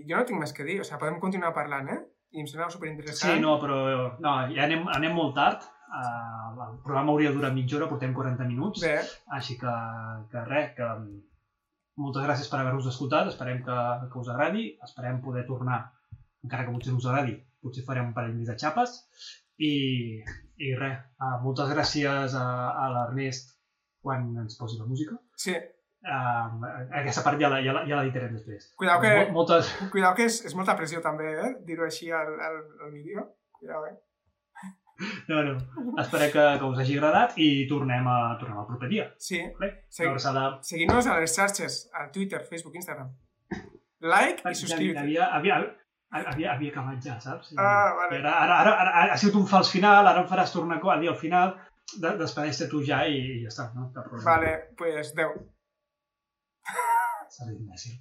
[0.10, 0.80] jo no tinc més que dir.
[0.82, 2.00] O sigui, podem continuar parlant, eh?
[2.36, 3.40] I em sembla superinteressant.
[3.40, 3.80] Sí, no, però
[4.22, 5.66] no, ja anem, anem molt tard.
[5.90, 8.86] Uh, el programa hauria durat mitja hora, portem 40 minuts.
[8.86, 9.00] Bé,
[9.38, 9.74] Així que,
[10.30, 10.90] que res, que
[12.00, 13.78] moltes gràcies per haver-nos escoltat, esperem que,
[14.12, 15.82] que us agradi, esperem poder tornar,
[16.46, 17.34] encara que potser no us agradi,
[17.66, 19.00] potser farem un parell més de xapes,
[19.60, 19.74] i,
[20.64, 22.46] i res, uh, moltes gràcies a,
[22.84, 23.56] a l'Ernest
[24.02, 25.20] quan ens posi la música.
[25.38, 25.58] sí.
[26.00, 26.62] Uh,
[26.96, 28.70] aquesta part ja la, ja la, ja la editarem després.
[28.80, 31.50] Cuidao que, Mol- Moltes, cuidao que és, és molta pressió també, eh?
[31.68, 32.56] Dir-ho així al, al,
[32.86, 33.26] al vídeo.
[33.60, 33.98] Cuidao, eh?
[35.28, 35.58] no, no,
[36.00, 39.10] esperem que, que us hagi agradat i tornem, a, tornem el proper dia.
[39.20, 39.42] Sí.
[39.60, 39.74] Vale?
[39.92, 40.24] Segui-.
[40.72, 43.12] Seguim-nos a les xarxes, a Twitter, Facebook, Instagram.
[44.00, 45.00] Like i subscriu-te.
[45.04, 45.60] havia, havia,
[46.12, 47.54] havia, havia acabat ja, saps?
[47.58, 48.18] Ah, vale.
[48.18, 51.00] I Ara, ara, ara, ara, ha sigut un fals final, ara em faràs tornar a
[51.00, 51.56] dir al final.
[52.02, 53.88] de, despedeix-te tu ja i, i ja està, no?
[53.94, 54.30] Cap problema.
[54.30, 55.40] Vale, pues 10.
[57.30, 57.96] Serà imbècil.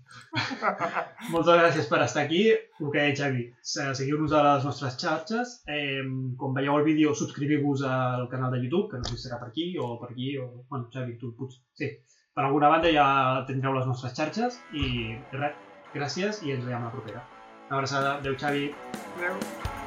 [1.34, 2.42] Moltes gràcies per estar aquí.
[2.50, 3.42] El que deia Xavi,
[3.72, 5.54] se- seguiu-nos a les nostres xarxes.
[5.68, 6.00] Eh,
[6.40, 9.50] com veieu el vídeo, subscriviu-vos al canal de YouTube, que no sé si serà per
[9.52, 10.64] aquí o per aquí, o...
[10.70, 11.60] Bueno, Xavi, tu pots...
[11.76, 11.90] Sí.
[12.34, 13.08] Per alguna banda ja
[13.48, 15.56] tindreu les nostres xarxes i res,
[15.96, 17.24] gràcies i ens veiem a la propera.
[17.70, 18.14] Una abraçada.
[18.14, 18.74] Adéu, Xavi.
[19.16, 19.77] Adeu.